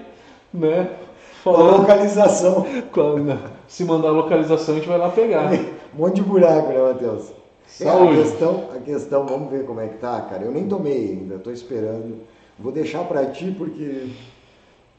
[0.54, 0.92] né,
[1.42, 2.66] A falando localização.
[2.92, 5.50] quando- se mandar a localização a gente vai lá pegar.
[5.94, 7.32] Um monte de buraco, né, Matheus?
[7.32, 8.20] É, Saúde.
[8.20, 10.44] a questão, a questão, vamos ver como é que tá, cara.
[10.44, 12.20] Eu nem tomei ainda, tô esperando.
[12.58, 14.08] Vou deixar pra ti porque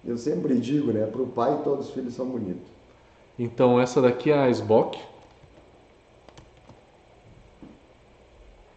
[0.04, 1.06] eu sempre digo, né?
[1.06, 2.66] Pro pai todos os filhos são bonitos.
[3.38, 4.98] Então essa daqui é a Sbock.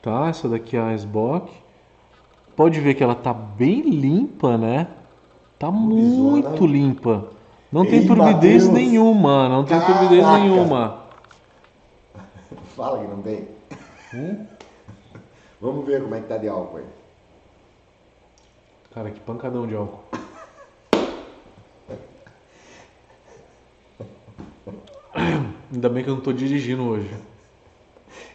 [0.01, 1.51] Tá, essa daqui é a Sbock.
[2.55, 4.88] Pode ver que ela tá bem limpa, né?
[5.59, 6.72] Tá muito Lisona.
[6.72, 7.26] limpa.
[7.76, 8.69] Não tem Ei, turbidez Mateus.
[8.69, 10.39] nenhuma, não tem turbidez Caraca.
[10.45, 11.03] nenhuma.
[12.73, 13.49] Fala que não tem.
[14.13, 14.45] Hum?
[15.59, 16.86] Vamos ver como é que tá de álcool aí.
[18.93, 19.99] Cara, que pancadão de álcool.
[25.73, 27.13] Ainda bem que eu não tô dirigindo hoje.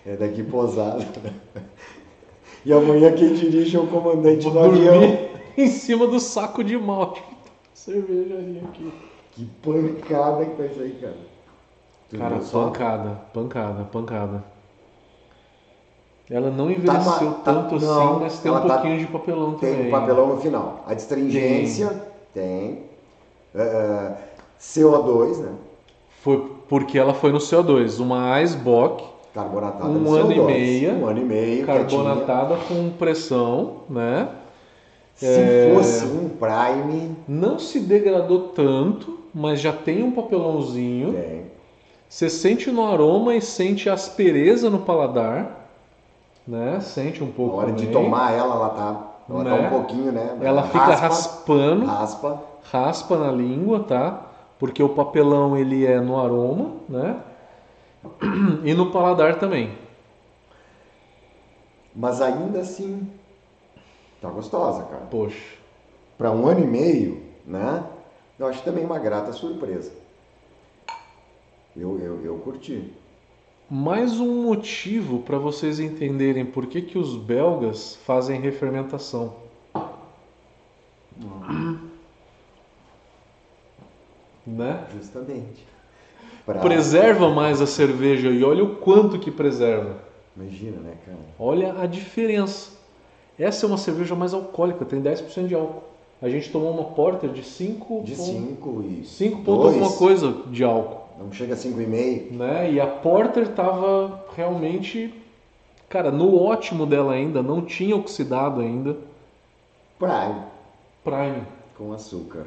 [0.04, 1.02] É daqui posado.
[2.62, 5.00] E amanhã quem dirige é o comandante Vou do avião.
[5.56, 7.22] em cima do saco de malte.
[7.72, 8.92] Cervejaria aqui.
[9.32, 11.16] Que pancada que tá isso aí, cara.
[12.10, 14.44] Tu Cara, pancada, pancada, pancada.
[16.28, 19.54] Ela não envelheceu ma- tá- tanto assim, não, mas tem um tá- pouquinho de papelão
[19.54, 19.88] Tem também.
[19.88, 20.84] um papelão no final.
[20.86, 22.02] A astringência
[22.32, 22.82] tem.
[23.54, 24.12] É,
[24.60, 25.52] CO2, né?
[26.22, 29.04] Foi porque ela foi no CO2, uma Icebox
[29.34, 30.46] Carbonatada Um no ano e CO2.
[30.46, 31.66] meia, Um ano e meio.
[31.66, 34.28] carbonatada com pressão, né?
[35.16, 35.36] quietinha.
[35.36, 35.74] Se É.
[35.74, 41.12] fosse um Prime, Não se degradou tanto, mas já tem um papelãozinho.
[41.14, 41.50] tem.
[42.08, 45.68] Você sente no aroma e sente aspereza no paladar,
[46.46, 46.80] né?
[46.80, 48.04] Sente um Na pouco hora de também.
[48.04, 49.66] tomar ela, ela tá, ela tá Né?
[49.66, 50.36] um pouquinho, né?
[50.42, 52.42] Ela fica Raspa, raspando, raspa.
[52.72, 54.26] raspa na língua, tá?
[54.58, 57.16] Porque o papelão ele é no aroma, né?
[58.64, 59.70] E no paladar também.
[61.94, 63.06] Mas ainda assim,
[64.20, 65.02] tá gostosa, cara.
[65.10, 65.38] Poxa.
[66.16, 67.82] Para um ano e meio, né?
[68.40, 69.92] Eu acho também uma grata surpresa.
[71.76, 72.90] Eu, eu, eu curti.
[73.68, 79.34] Mais um motivo para vocês entenderem por que, que os belgas fazem refermentação.
[84.46, 84.86] Né?
[84.96, 85.66] Justamente.
[86.46, 89.98] Pra- Preserva mais a cerveja e olha o quanto que preserva.
[90.34, 91.18] Imagina, né, cara?
[91.38, 92.70] Olha a diferença.
[93.38, 95.89] Essa é uma cerveja mais alcoólica, tem 10% de álcool.
[96.22, 100.34] A gente tomou uma porter de 5 De 5 e 5 ponto dois, alguma coisa
[100.48, 102.32] de álcool, Não chega a 5,5.
[102.32, 102.70] né?
[102.72, 105.14] E a porter tava realmente,
[105.88, 108.96] cara, no ótimo dela ainda, não tinha oxidado ainda.
[109.98, 110.34] Prime
[111.04, 111.42] Prime.
[111.76, 112.44] com açúcar.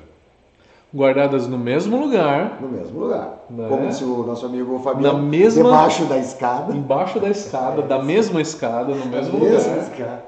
[0.95, 2.59] guardadas no mesmo lugar.
[2.61, 3.43] No mesmo lugar.
[3.49, 3.65] Né?
[3.67, 6.75] Como se o nosso amigo Fabiano, Na mesma- debaixo da escada.
[6.75, 9.83] Embaixo da escada, da mesma escada, no mesmo Na mesma lugar.
[9.83, 10.23] escada.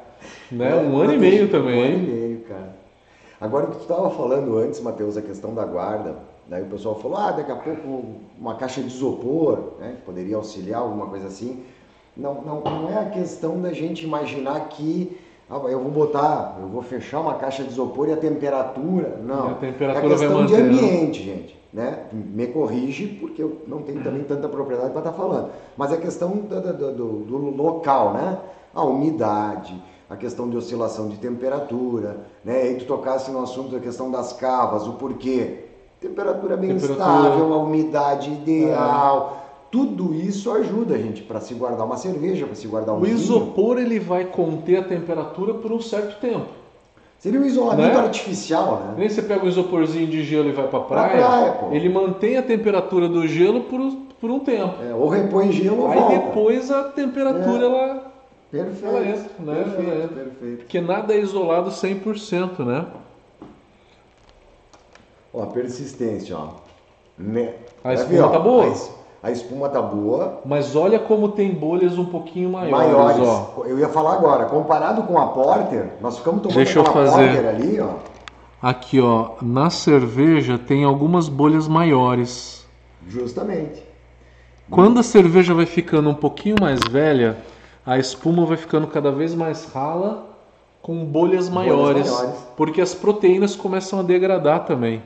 [0.51, 0.71] Né?
[0.71, 1.83] É, Um ano e meio Um também.
[1.83, 2.24] ano e meio.
[3.39, 6.15] Agora, o que tu estava falando antes, Matheus, a questão da guarda,
[6.47, 8.03] daí o pessoal falou, ah, daqui a pouco
[8.39, 11.63] uma caixa de isopor, né, que poderia auxiliar, alguma coisa assim.
[12.15, 15.17] Não, não, não é a questão da gente imaginar que
[15.49, 19.49] ah, eu vou botar, eu vou fechar uma caixa de isopor e a temperatura, não.
[19.49, 20.59] E a temperatura é vai questão de né?
[20.61, 21.99] ambiente, gente, né?
[22.13, 25.49] Me corrige, porque eu não tenho também tanta propriedade para estar falando.
[25.75, 28.37] Mas é questão do, do- do- do local, né?
[28.73, 32.61] A umidade, a questão de oscilação de temperatura, né?
[32.61, 35.65] Aí tu tocasse no assunto da questão das cavas, o porquê.
[35.99, 36.99] Temperatura bem Temperatura.
[36.99, 39.41] estável, a umidade ideal.
[39.71, 43.01] Tudo isso ajuda a gente para se guardar uma cerveja, para se guardar um O
[43.01, 43.15] vinho.
[43.15, 46.45] isopor ele vai conter a temperatura por um certo tempo.
[47.17, 47.99] Seria um isolamento Né?
[47.99, 48.93] artificial, né?
[48.99, 51.71] Nem você pega um isoporzinho de gelo e vai pra praia, praia, pô.
[51.71, 53.79] ele mantém a temperatura do gelo por,
[54.21, 54.75] por um tempo.
[54.83, 56.17] É, ou repõe gelo ou Aí volta.
[56.19, 57.65] depois a temperatura É.
[57.65, 58.14] ela.
[58.51, 59.63] Perfeito, ela entra, né?
[59.63, 60.57] perfeito, Ela perfeito.
[60.59, 62.85] Porque nada é isolado 100%, né?
[65.33, 66.49] Ó, a persistência, ó.
[67.17, 67.53] Né?
[67.83, 68.63] A Vai espuma ver, ó, tá boa.
[68.63, 68.91] A, es-
[69.23, 70.41] a espuma tá boa.
[70.45, 73.19] Mas olha como tem bolhas um pouquinho maiores, Maiores.
[73.27, 73.63] ó.
[73.65, 77.31] Eu ia falar agora, comparado com a Porter, nós ficamos tomando Deixa eu fazer.
[77.33, 77.95] Porter ali, ó.
[78.61, 82.65] Aqui, ó, na cerveja tem algumas bolhas maiores.
[83.07, 83.83] Justamente.
[84.69, 87.37] Quando a cerveja vai ficando um pouquinho mais velha,
[87.85, 90.25] a espuma vai ficando cada vez mais rala,
[90.81, 92.35] com bolhas maiores, maiores.
[92.55, 95.01] porque as proteínas começam a degradar também.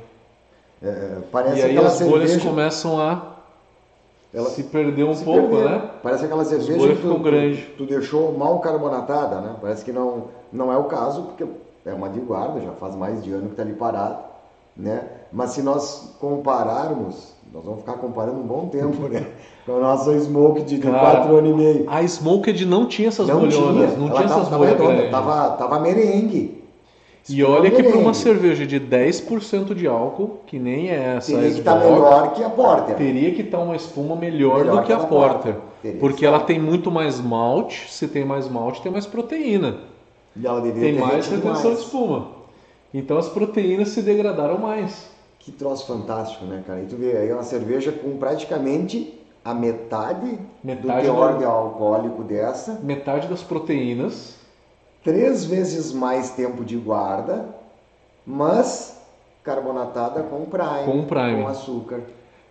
[0.82, 2.50] É, parece e aí as bolhas cerveja.
[2.50, 3.36] começam a
[4.34, 5.70] Ela se perder um se pouco, perder.
[5.70, 5.90] né?
[6.04, 7.66] Parece aquela cerveja bolhas que tu, ficam grandes.
[7.78, 9.56] tu, tu deixou mal carbonatada, né?
[9.62, 11.46] Parece que não, não é o caso, porque
[11.86, 14.20] é uma de guarda, já faz mais de ano que está ali parado,
[14.76, 15.04] né?
[15.32, 19.26] Mas se nós compararmos, nós vamos ficar comparando um bom tempo, né?
[19.66, 21.86] Com a nossa Smoke de Cara, 4 anos e meio.
[21.88, 25.12] A Smoked não tinha essas não bolhonas, tinha, não ela tinha tava, essas tava bolhas
[25.12, 26.64] tava, tava merengue.
[27.30, 31.52] E olha que para uma cerveja de 10% de álcool, que nem é essa Teria
[31.52, 32.95] que estar Smoke, melhor que a Porter.
[32.95, 35.54] teria que estar uma espuma melhor, Melhor do que que a Porter.
[35.54, 36.00] Porter.
[36.00, 39.78] Porque que ela tem muito mais malte, se tem mais malte, tem mais proteína.
[40.36, 41.80] E ela deveria Tem mais retenção de mais.
[41.80, 42.28] espuma.
[42.93, 45.10] Então as proteínas se degradaram mais.
[45.50, 46.80] Que troço fantástico, né, cara?
[46.82, 52.24] E tu vê aí uma cerveja com praticamente a metade, Metade do teor de alcoólico
[52.24, 54.36] dessa, Metade das proteínas.
[55.04, 57.47] três vezes mais tempo de guarda,
[58.24, 59.02] mas
[59.43, 61.41] carbonatada com prime, Com prime.
[61.41, 62.02] com açúcar.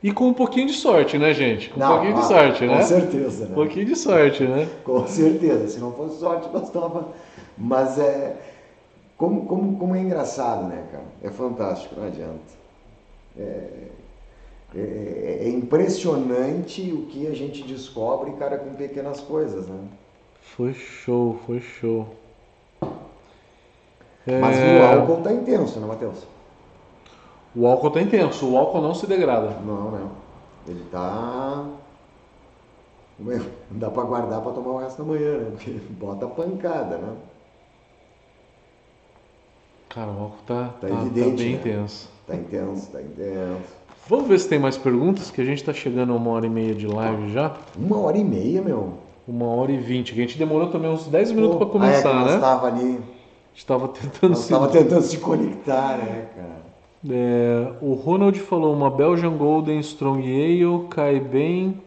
[0.02, 1.70] E com um pouquinho de sorte, né, gente?
[1.70, 2.82] Com um Não, pouquinho de ah, sorte, com né?
[2.82, 3.50] certeza, né?
[3.52, 4.68] Um pouquinho de sorte, né?
[4.84, 5.68] Com certeza.
[5.68, 7.08] Se não fosse sorte, nós tava.
[7.56, 8.36] Mas é
[9.16, 11.04] como, como, como é engraçado, né, cara?
[11.22, 12.57] É fantástico, não adianta.
[13.38, 13.88] É,
[14.74, 19.78] é- é impressionante o que a gente descobre, cara, com pequenas coisas, né?
[20.40, 22.08] Foi show, foi show.
[24.36, 26.26] Mas É, o álcool tá intenso, né, Matheus?
[27.54, 29.50] o álcool tá intenso, o álcool não se degrada.
[29.60, 30.10] Não, não.
[30.66, 31.64] Ele tá.
[33.18, 33.38] Meu,
[33.70, 35.50] Não dá pra guardar pra tomar o resto da manhã, né?
[35.50, 37.16] Porque bota pancada, né?
[39.88, 41.58] Cara, o álcool tá, Tá tá- tá evidente, bem né?
[41.58, 42.08] intenso.
[42.28, 43.78] Tá intenso, tá intenso.
[44.06, 46.50] Vamos ver se tem mais perguntas, que a gente tá chegando a uma hora e
[46.50, 47.56] meia de live já.
[47.76, 48.98] Uma hora e meia, meu.
[49.26, 52.22] Uma hora e vinte, que a gente demorou também uns 10 minutos para começar, ah,
[52.22, 52.38] é né?
[52.38, 52.98] tava ali.
[52.98, 54.50] A gente tava tentando Nós se...
[54.50, 56.68] tava tentando se conectar, né, cara?
[57.10, 61.80] É, o Ronald falou, uma Belgian Golden Strong Ale cai bem...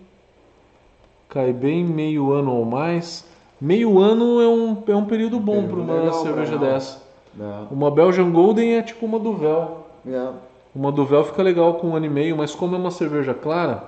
[1.29, 3.25] Cai bem meio ano ou mais.
[3.59, 6.73] Meio ano é um, é um período bom para uma cerveja legal.
[6.73, 7.01] dessa.
[7.33, 7.67] Não.
[7.71, 9.80] Uma Belgian Golden é tipo uma Duvel.
[10.05, 10.29] É.
[10.73, 13.83] Uma Duvel fica legal com um ano e meio, mas como é uma cerveja clara,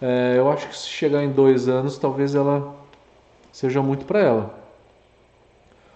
[0.00, 2.74] é, eu acho que se chegar em dois anos, talvez ela
[3.52, 4.54] seja muito para ela.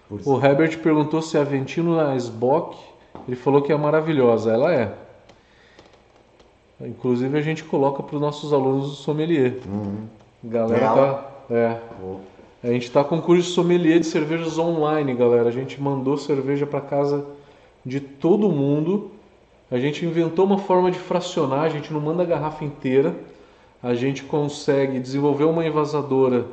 [0.07, 2.77] Por O Herbert perguntou se a Ventino na Sbock,
[3.27, 4.51] ele falou que é maravilhosa.
[4.51, 4.93] Ela é.
[6.79, 9.57] Inclusive a gente coloca para os nossos alunos do sommelier.
[9.65, 10.05] Uhum.
[10.43, 11.13] Galera Ela?
[11.13, 11.79] tá, é.
[11.99, 12.17] Pô,
[12.63, 15.49] A gente está com curso de sommelier de cervejas online, galera.
[15.49, 17.25] A gente mandou cerveja para casa
[17.85, 19.11] de todo mundo.
[19.69, 23.13] A gente inventou uma forma de fracionar, a gente não manda a garrafa inteira.
[23.83, 26.45] A gente consegue desenvolver uma envasadora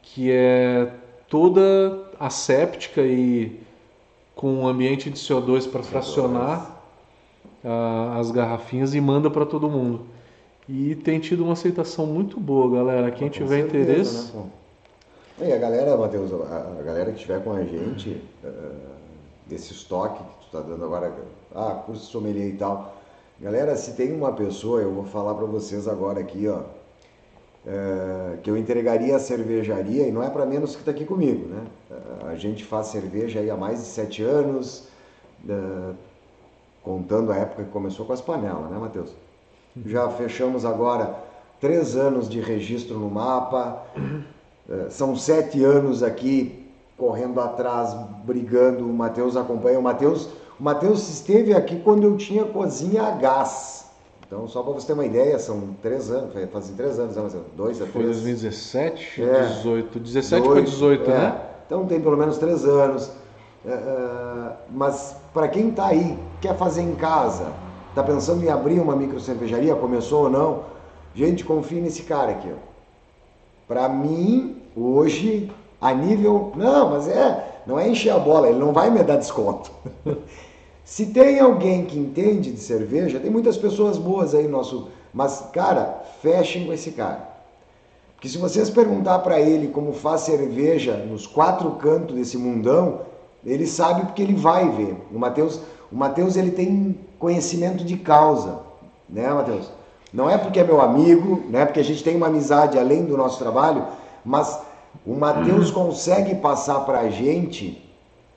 [0.00, 0.92] que é
[1.28, 3.60] toda asséptica e
[4.34, 6.82] com um ambiente de CO2 para fracionar
[7.64, 10.06] ah, as garrafinhas e manda para todo mundo.
[10.68, 13.10] E tem tido uma aceitação muito boa, galera.
[13.10, 15.48] Quem com tiver certeza, interesse, Né?
[15.48, 18.48] E a galera, Matheus, a, a galera que estiver com a gente, eh,
[19.46, 21.12] desse estoque que tu tá dando agora,
[21.54, 22.94] ah, curso de sommelier e tal,
[23.42, 26.60] Galera, se tem uma pessoa, eu vou falar para vocês agora aqui, ó,
[27.66, 31.48] é, que eu entregaria a cervejaria, e não é para menos que está aqui comigo,
[31.48, 31.64] né?
[32.28, 34.86] A gente faz cerveja aí há mais de sete anos,
[35.48, 35.92] é,
[36.84, 39.10] contando a época que começou com as panelas, né, Matheus?
[39.86, 41.12] Já fechamos agora
[41.60, 43.82] três anos de registro no mapa,
[44.70, 46.64] é, são sete anos aqui
[46.96, 47.92] correndo atrás,
[48.24, 49.80] brigando, o Matheus acompanha.
[49.80, 53.82] O Matheus o Matheus esteve aqui quando eu tinha cozinha a gás.
[54.26, 57.40] Então, só para você ter uma ideia, são três anos, fazem três anos, né?
[57.54, 57.92] Dois a três.
[57.92, 60.00] Foi 2017, é, 18.
[60.00, 61.14] 17 para 18, é.
[61.14, 61.40] né?
[61.66, 63.10] Então tem pelo menos três anos.
[63.64, 67.52] É, é mas para quem está aí, quer fazer em casa,
[67.90, 70.64] está pensando em abrir uma micro cervejaria, começou ou não,
[71.14, 72.50] gente, confie nesse cara aqui.
[73.68, 76.52] Para mim, hoje, a nível.
[76.54, 77.60] Não, mas é.
[77.66, 79.70] Não é encher a bola, ele não vai me dar desconto.
[80.84, 84.88] Se tem alguém que entende de cerveja, tem muitas pessoas boas aí no nosso.
[85.12, 87.30] Mas, cara, fechem com esse cara.
[88.14, 93.00] Porque se vocês perguntar para ele como faz cerveja nos quatro cantos desse mundão,
[93.44, 94.96] ele sabe porque ele vai ver.
[95.12, 95.60] O Mateus,
[95.90, 98.60] o Mateus ele tem conhecimento de causa,
[99.08, 99.70] né, Mateus?
[100.12, 103.04] Não é porque é meu amigo, não é porque a gente tem uma amizade além
[103.04, 103.86] do nosso trabalho,
[104.24, 104.60] mas
[105.06, 107.82] o Mateus consegue passar para a gente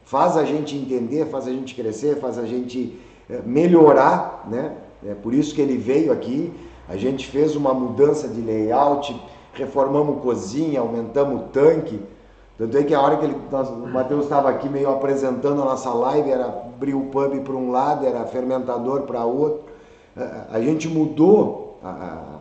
[0.06, 2.98] faz a gente entender, faz a gente crescer, faz a gente
[3.30, 4.74] eh, melhorar, né?
[5.06, 6.54] É por isso que ele veio aqui.
[6.88, 9.20] A gente fez uma mudança de layout,
[9.54, 12.00] reformamos cozinha, aumentamos o tanque.
[12.58, 15.90] Tanto é que a hora que ele, o Matheus estava aqui meio apresentando a nossa
[15.90, 19.64] live, era abrir o pub para um lado, era fermentador para outro.
[20.50, 22.40] A gente mudou a,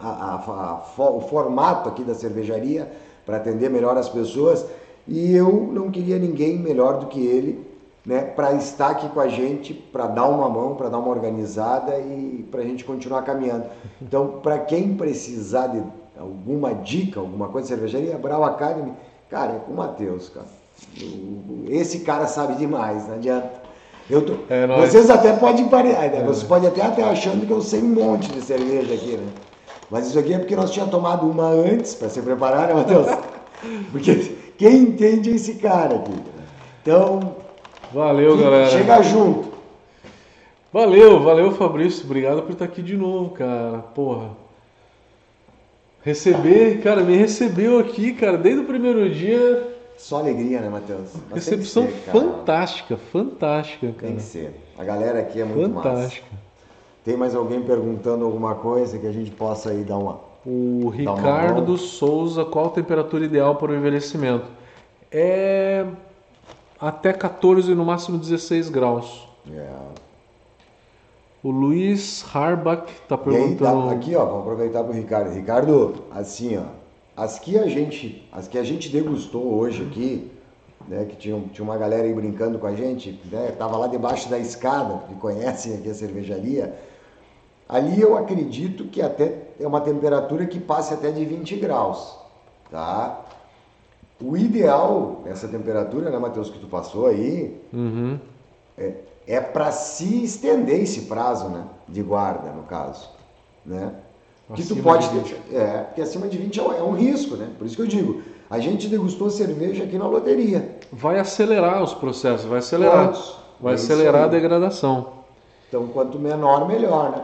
[0.00, 2.90] a, a, o formato aqui da cervejaria
[3.28, 4.64] para atender melhor as pessoas
[5.06, 7.62] e eu não queria ninguém melhor do que ele
[8.06, 11.98] né, para estar aqui com a gente, para dar uma mão, para dar uma organizada
[11.98, 13.66] e para a gente continuar caminhando.
[14.00, 15.82] Então, para quem precisar de
[16.18, 18.94] alguma dica, alguma coisa de cervejaria, Brau Academy,
[19.28, 20.46] cara, é com o Matheus, cara.
[21.68, 23.60] Esse cara sabe demais, não adianta.
[24.08, 24.36] Eu tô...
[24.48, 26.24] É, Vocês até podem parecer, né?
[26.24, 29.26] vocês podem até estar achando que eu sei um monte de cerveja aqui, né?
[29.90, 33.06] Mas isso aqui é porque nós tínhamos tomado uma antes para se preparar, né, Matheus?
[33.90, 34.14] Porque
[34.56, 36.14] quem entende é esse cara aqui.
[36.82, 37.36] Então.
[37.92, 38.70] Valeu, galera.
[38.70, 39.52] Chega junto.
[40.72, 42.04] Valeu, valeu, Fabrício.
[42.04, 43.78] Obrigado por estar aqui de novo, cara.
[43.78, 44.30] Porra.
[46.02, 49.74] Receber, cara, me recebeu aqui, cara, desde o primeiro dia.
[49.96, 51.10] Só alegria, né, Matheus?
[51.34, 54.06] Recepção ser, fantástica, fantástica, cara.
[54.06, 54.54] Tem que ser.
[54.78, 56.26] A galera aqui é muito fantástica.
[56.30, 56.47] massa.
[57.08, 61.78] Tem mais alguém perguntando alguma coisa que a gente possa aí dar uma o Ricardo
[61.78, 64.44] Souza, qual a temperatura ideal para o envelhecimento?
[65.10, 65.86] É
[66.78, 69.26] até 14 no máximo 16 graus.
[69.50, 69.70] É.
[71.42, 73.84] O Luiz Harbach está perguntando.
[73.84, 75.30] Aí, tá, aqui, ó, vamos aproveitar para o Ricardo.
[75.30, 76.64] Ricardo, assim, ó,
[77.16, 80.30] as que a gente, as que a gente degustou hoje aqui,
[80.86, 84.28] né, que tinha, tinha uma galera aí brincando com a gente, né, tava lá debaixo
[84.28, 86.87] da escada, que conhecem aqui a cervejaria.
[87.68, 92.16] Ali eu acredito que até é uma temperatura que passe até de 20 graus,
[92.70, 93.20] tá?
[94.22, 98.18] O ideal, essa temperatura, né, Matheus, que tu passou aí, uhum.
[98.76, 98.94] é,
[99.26, 103.10] é para se estender esse prazo, né, de guarda, no caso,
[103.64, 103.92] né?
[104.54, 107.50] Que tu pode ter, é, porque acima de 20 é um, é um risco, né?
[107.58, 110.78] Por isso que eu digo, a gente degustou cerveja aqui na loteria.
[110.90, 113.12] Vai acelerar os processos, vai acelerar.
[113.60, 115.18] Vai é acelerar a degradação.
[115.68, 117.22] Então, quanto menor, melhor, né?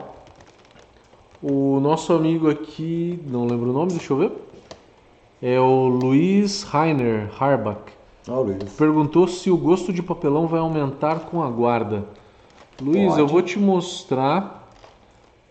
[1.47, 4.33] O nosso amigo aqui, não lembro o nome, deixa eu ver.
[5.43, 7.93] É o Luiz Rainer Harbach.
[8.27, 8.73] Ah, Luiz.
[8.79, 12.07] Perguntou se o gosto de papelão vai aumentar com a guarda.
[12.81, 13.21] Luiz, Pode.
[13.21, 14.73] eu vou te mostrar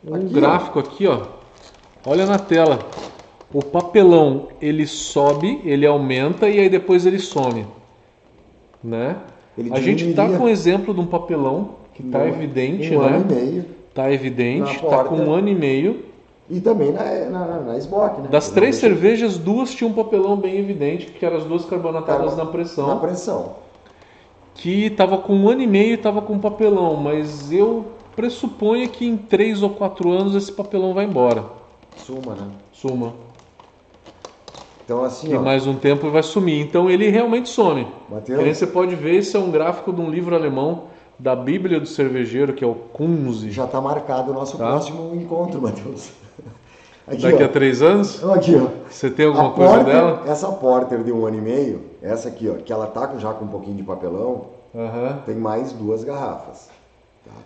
[0.03, 0.81] um aqui, gráfico ó.
[0.81, 1.27] aqui, ó.
[2.07, 2.79] Olha na tela.
[3.53, 7.67] O papelão, ele sobe, ele aumenta e aí depois ele some.
[8.83, 9.15] Né?
[9.55, 13.15] Ele a gente está com um exemplo de um papelão que está evidente, um né?
[13.15, 13.82] Ano e meio.
[13.93, 16.05] Tá evidente, tá com um ano e meio.
[16.49, 18.27] E também na, na, na SBOC, né?
[18.29, 22.45] Das três cervejas, duas tinham um papelão bem evidente, que eram as duas carbonatadas na
[22.45, 22.87] pressão.
[22.87, 23.55] Na pressão.
[24.55, 29.05] Que tava com um ano e meio e tava com papelão, mas eu pressuponho que
[29.05, 31.45] em três ou quatro anos esse papelão vai embora.
[31.97, 32.47] Suma, né?
[32.71, 33.13] Suma.
[34.85, 36.59] Então assim, e ó, mais um tempo vai sumir.
[36.61, 37.87] Então ele realmente some.
[38.09, 38.57] Mateus?
[38.57, 40.92] você pode ver, esse é um gráfico de um livro alemão
[41.23, 43.49] da Bíblia do Cervejeiro, que é o Kunze.
[43.49, 44.65] Já está marcado o nosso tá?
[44.71, 46.11] próximo encontro, Matheus.
[47.07, 47.45] Aqui, Daqui ó.
[47.45, 48.21] a três anos?
[48.31, 48.67] Aqui, ó.
[48.89, 50.23] Você tem alguma a coisa porter, dela?
[50.25, 53.43] Essa Porter de um ano e meio, essa aqui, ó, que ela tá já com
[53.43, 55.17] um pouquinho de papelão, uhum.
[55.25, 56.69] tem mais duas garrafas.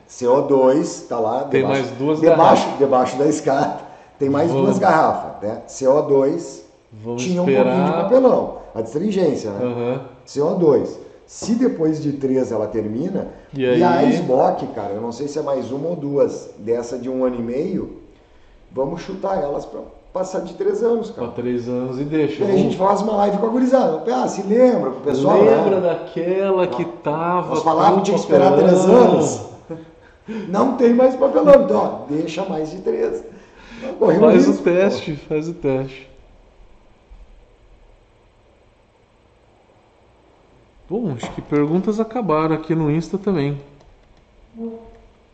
[0.10, 2.78] CO2 está lá Tem debaixo, mais duas debaixo, garrafas.
[2.80, 3.80] debaixo da escada.
[4.20, 5.42] Tem mais Vamos- duas garrafas.
[5.50, 5.62] Né?
[5.68, 6.62] CO2
[7.04, 8.04] Vamos tinha um pouquinho de esperar.
[8.04, 8.58] papelão.
[8.76, 9.66] A astringência, né?
[9.66, 10.02] Aham.
[10.28, 11.08] CO2.
[11.26, 14.14] Se depois de três ela termina, E e, a aí?
[14.14, 17.38] SBOC, cara, eu não sei se é mais uma ou duas dessa de um ano
[17.38, 17.98] e meio,
[18.72, 19.80] vamos chutar elas para
[20.14, 21.36] passar de três anos, Pra cara.
[21.36, 22.44] três anos e deixa.
[22.44, 24.04] E aí a gente faz uma live com a gurizada.
[24.14, 25.90] Ah, se lembra pro pessoal, Lembra né?
[25.90, 27.50] daquela que tava.
[27.50, 29.48] Nós falávamos que tinha que esperar três anos.
[30.50, 31.78] Não tem mais papelão, então,
[32.10, 33.24] ó, deixa mais de três.
[33.98, 36.10] Correu Faz risco, o teste, faz o teste.
[40.90, 43.58] Bom, acho que perguntas acabaram aqui no Insta também.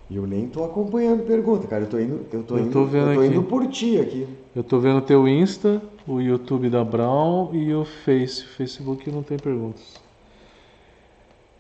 [0.09, 1.83] eu nem tô acompanhando pergunta, cara.
[1.83, 3.29] Eu tô indo, eu tô Eu indo, tô vendo eu tô aqui.
[3.29, 4.27] indo por ti aqui.
[4.55, 8.43] Eu tô vendo o teu Insta, o YouTube da Brown e o Face.
[8.43, 10.01] Facebook não tem perguntas.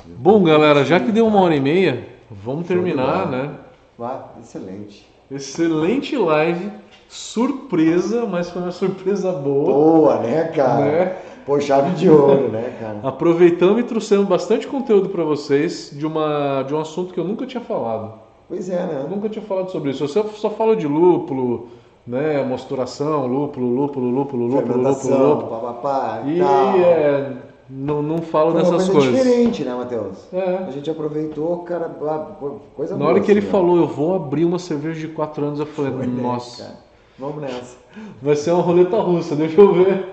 [0.05, 3.51] Bom, galera, já que deu uma hora e meia, vamos Show terminar, né?
[3.97, 5.07] Vá, excelente.
[5.31, 6.71] Excelente live,
[7.07, 9.65] surpresa, mas foi uma surpresa boa.
[9.65, 10.85] Boa, né, cara?
[10.85, 11.17] Né?
[11.45, 12.99] Pô, chave de ouro, né, cara?
[13.03, 17.45] Aproveitamos e trouxemos bastante conteúdo para vocês de, uma, de um assunto que eu nunca
[17.45, 18.13] tinha falado.
[18.47, 19.05] Pois é, Eu né?
[19.09, 20.03] nunca tinha falado sobre isso.
[20.03, 21.67] Eu só, falo de lúpulo,
[22.05, 22.43] né?
[22.43, 25.49] Mosturação, lúpulo, lúpulo, lúpulo, lúpulo, lúpulo, lúpulo.
[25.49, 26.75] papapá E tal.
[26.79, 27.31] é,
[27.69, 29.23] não, não falo Foi uma dessas coisa coisas.
[29.25, 30.17] diferente, né, Matheus?
[30.33, 30.57] É.
[30.67, 34.15] A gente aproveitou, cara, ah, co- coisa Na hora que ele assim, falou, eu vou
[34.15, 36.75] abrir uma cerveja de 4 anos, eu falei, Foi, né, nossa, cara?
[37.17, 37.77] Vamos nessa.
[38.21, 40.05] vai ser uma roleta russa, deixa eu ver.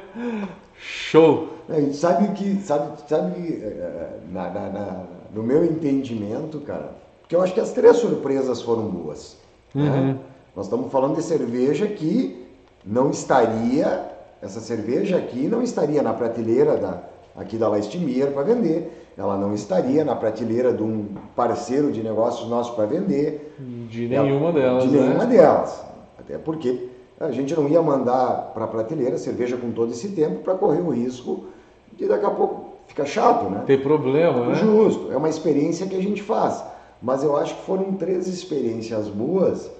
[1.10, 1.48] Show!
[1.68, 5.02] É, sabe que, sabe, sabe eh, eh, na, na- na-
[5.34, 9.36] no meu entendimento, cara, porque eu acho que as três surpresas foram boas.
[9.74, 9.82] Uhum.
[9.84, 10.16] né?
[10.54, 12.46] Nós estamos falando de cerveja que
[12.86, 14.04] não estaria,
[14.40, 17.02] essa cerveja aqui não estaria na prateleira da,
[17.36, 19.08] aqui da Lastimier para vender.
[19.18, 23.52] Ela não estaria na prateleira de um parceiro de negócios nosso para vender.
[23.88, 25.36] De nenhuma delas, De nenhuma né?
[25.36, 25.84] delas.
[26.18, 26.88] Até porque
[27.20, 30.80] a gente não ia mandar para a prateleira cerveja com todo esse tempo para correr
[30.80, 31.44] o risco
[31.92, 33.62] de daqui a pouco ficar chato, né?
[33.66, 34.54] Tem problema, né?
[34.54, 36.64] Justo, é uma experiência que a gente faz.
[37.02, 39.70] Mas eu acho que foram três experiências boas.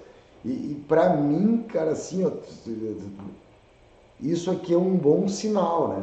[0.44, 2.30] E, e para mim, cara, assim, ó,
[4.20, 6.02] isso aqui é um bom sinal, né?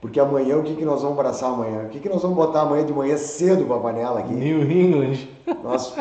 [0.00, 1.82] Porque amanhã, o que, que nós vamos abraçar amanhã?
[1.86, 4.32] O que, que nós vamos botar amanhã de manhã cedo para a panela aqui?
[4.32, 5.28] New England.
[5.64, 5.96] Nós,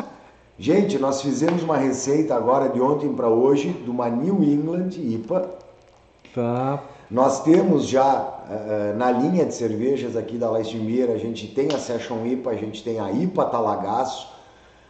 [0.58, 5.50] gente, nós fizemos uma receita agora de ontem para hoje de uma New England IPA.
[6.34, 6.84] Tá.
[7.10, 11.78] Nós temos já eh, na linha de cervejas aqui da Lastimier, a gente tem a
[11.78, 14.34] Session IPA, a gente tem a IPA Talagaço,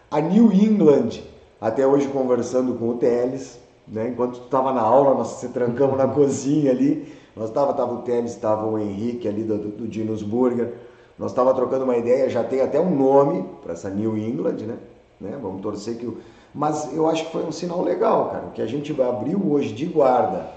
[0.10, 1.22] a New England,
[1.60, 4.10] até hoje conversando com o Teles, né?
[4.10, 8.02] enquanto tu estava na aula, nós se trancamos na cozinha ali, nós tava, tava o
[8.04, 10.74] Teles, estava o Henrique ali do, do, do Dinos Burger,
[11.20, 14.78] nós estava trocando uma ideia, já tem até um nome para essa New England, né?
[15.26, 15.38] Né?
[15.41, 16.18] Vamos torcer que o...
[16.53, 19.73] Mas eu acho que foi um sinal legal, cara, o que a gente abriu hoje
[19.73, 20.47] de guarda,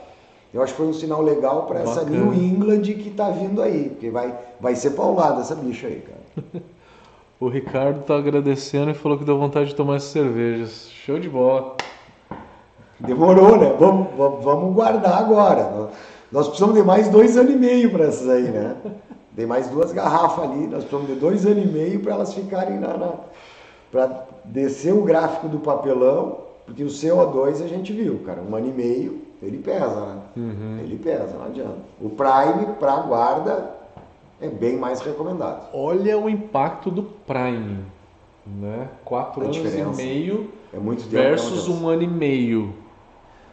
[0.55, 2.05] eu acho que foi um sinal legal para essa.
[2.05, 6.63] New England que tá vindo aí, porque vai, vai ser paulada essa bicha aí, cara.
[7.41, 10.89] O Ricardo tá agradecendo e falou que deu vontade de tomar essas cervejas.
[10.91, 11.77] Show de bola.
[12.99, 13.77] Demorou, né?
[13.79, 15.71] Vamos, vamos- vamos guardar agora.
[15.71, 15.89] Nós-
[16.33, 18.75] Nós precisamos de mais dois anos e meio para essas aí, né?
[19.37, 22.79] Tem mais duas garrafas ali, nós precisamos de dois anos e meio para elas ficarem
[22.79, 22.97] na.
[22.97, 23.13] na
[23.91, 28.69] para descer o gráfico do papelão, porque o CO2 a gente viu, cara, um ano
[28.69, 30.21] e meio, ele pesa, né?
[30.37, 30.79] Uhum.
[30.81, 31.79] Ele pesa, não adianta.
[32.01, 33.71] O Prime para guarda
[34.41, 35.69] é bem mais recomendado.
[35.73, 37.79] Olha o impacto do Prime,
[38.47, 38.89] né?
[39.05, 40.03] Quatro A anos diferença.
[40.03, 41.13] e meio É muito tempo.
[41.23, 41.81] versus né, Matheus?
[41.83, 42.75] um ano e meio.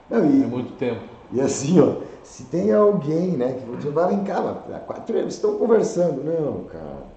[0.10, 1.02] Não, É e, muito tempo.
[1.32, 5.34] E assim, ó, se tem alguém, né, que você vai em casa, há quatro anos
[5.36, 6.24] estão conversando.
[6.24, 7.15] Não, cara.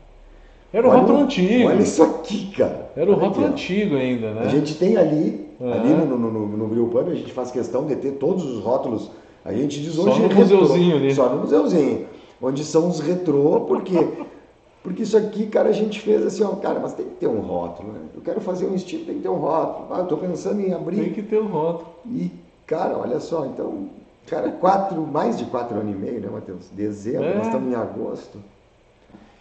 [0.73, 1.69] Era o Olha rótulo antigo.
[1.69, 2.91] Olha isso aqui, cara.
[2.97, 4.43] Era o Olha rótulo aqui, antigo ainda, né?
[4.43, 5.73] A gente tem ali, Aham.
[5.73, 8.63] ali no, no, no, no Grill Pub, a gente faz questão de ter todos os
[8.63, 9.11] rótulos.
[9.45, 11.15] A gente diz Só hoje no retrô, museuzinho ali.
[11.15, 12.07] Só no museuzinho.
[12.41, 13.97] Onde são os retrô, porque
[14.83, 17.41] Porque isso aqui, cara, a gente fez assim, ó, cara, mas tem que ter um
[17.41, 18.01] rótulo, né?
[18.15, 19.89] Eu quero fazer um estilo, tem que ter um rótulo.
[19.91, 20.97] Ah, eu tô pensando em abrir.
[21.03, 21.91] Tem que ter um rótulo.
[22.07, 22.31] E,
[22.67, 23.89] cara, olha só, então,
[24.27, 26.71] cara, quatro, mais de quatro anos e meio, né, Matheus?
[26.73, 27.37] Dezembro, É.
[27.37, 28.39] nós estamos em agosto.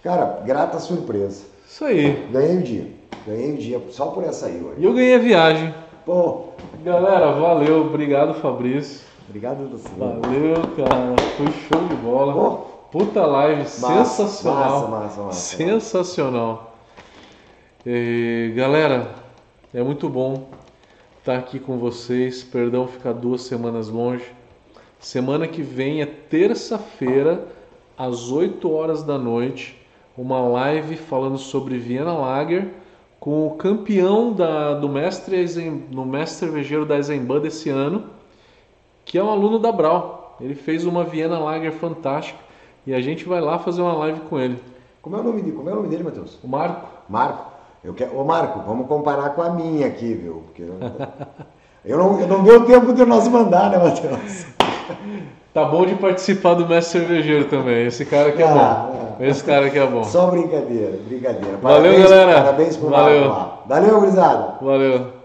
[0.07, 1.43] Cara, grata surpresa.
[1.67, 2.29] Isso aí.
[2.31, 2.87] Ganhei o dia.
[3.27, 4.79] Ganhei o dia só por essa aí hoje.
[4.79, 5.75] E eu ganhei a viagem.
[6.05, 6.45] Pô,
[6.81, 7.81] Galera, valeu.
[7.87, 9.01] Obrigado, Fabrício.
[9.27, 10.21] obrigado, Luciano.
[10.21, 11.13] Valeu, cara.
[11.35, 12.57] Foi show de bola.
[12.89, 14.87] Puta live massa, sensacional.
[14.87, 15.57] Massa, massa, massa.
[15.57, 16.77] Sensacional.
[17.85, 19.13] E, galera,
[19.73, 20.47] é muito bom
[21.19, 22.43] estar aqui com vocês.
[22.43, 24.23] Perdão ficar duas semanas longe.
[25.01, 27.45] Semana que vem é terça-feira,
[27.97, 29.76] às 8 horas da noite,
[30.17, 32.69] uma live falando sobre Viena Lager
[33.19, 35.45] com o campeão da, do mestre
[35.91, 38.05] no mestre cervejeiro da Eisenbahn desse ano,
[39.05, 40.35] que é um aluno da Brau.
[40.41, 42.39] Ele fez uma Viena Lager fantástica
[42.85, 44.61] e a gente vai lá fazer uma live com ele.
[45.01, 46.37] Como é o nome dele, Como é o nome dele Matheus?
[46.43, 46.87] O Marco.
[47.07, 47.51] Marco.
[47.83, 48.17] Eu quero...
[48.17, 50.43] Ô Marco, vamos comparar com a minha aqui, viu?
[50.47, 50.63] Porque
[51.85, 54.45] eu não, eu não deu tempo de nós mandar, né, Matheus?
[55.57, 57.87] Tá bom de participar do mestre cervejeiro também.
[57.87, 59.17] Esse cara que é ah, bom.
[59.19, 59.27] É.
[59.27, 60.03] Esse cara que é bom.
[60.03, 61.57] Só brincadeira, brincadeira.
[61.59, 62.41] Parabéns, Valeu, galera.
[62.41, 63.27] Parabéns pro Valeu.
[63.27, 63.59] Lá.
[63.65, 64.55] Valeu, gurizada.
[64.61, 65.16] Valeu.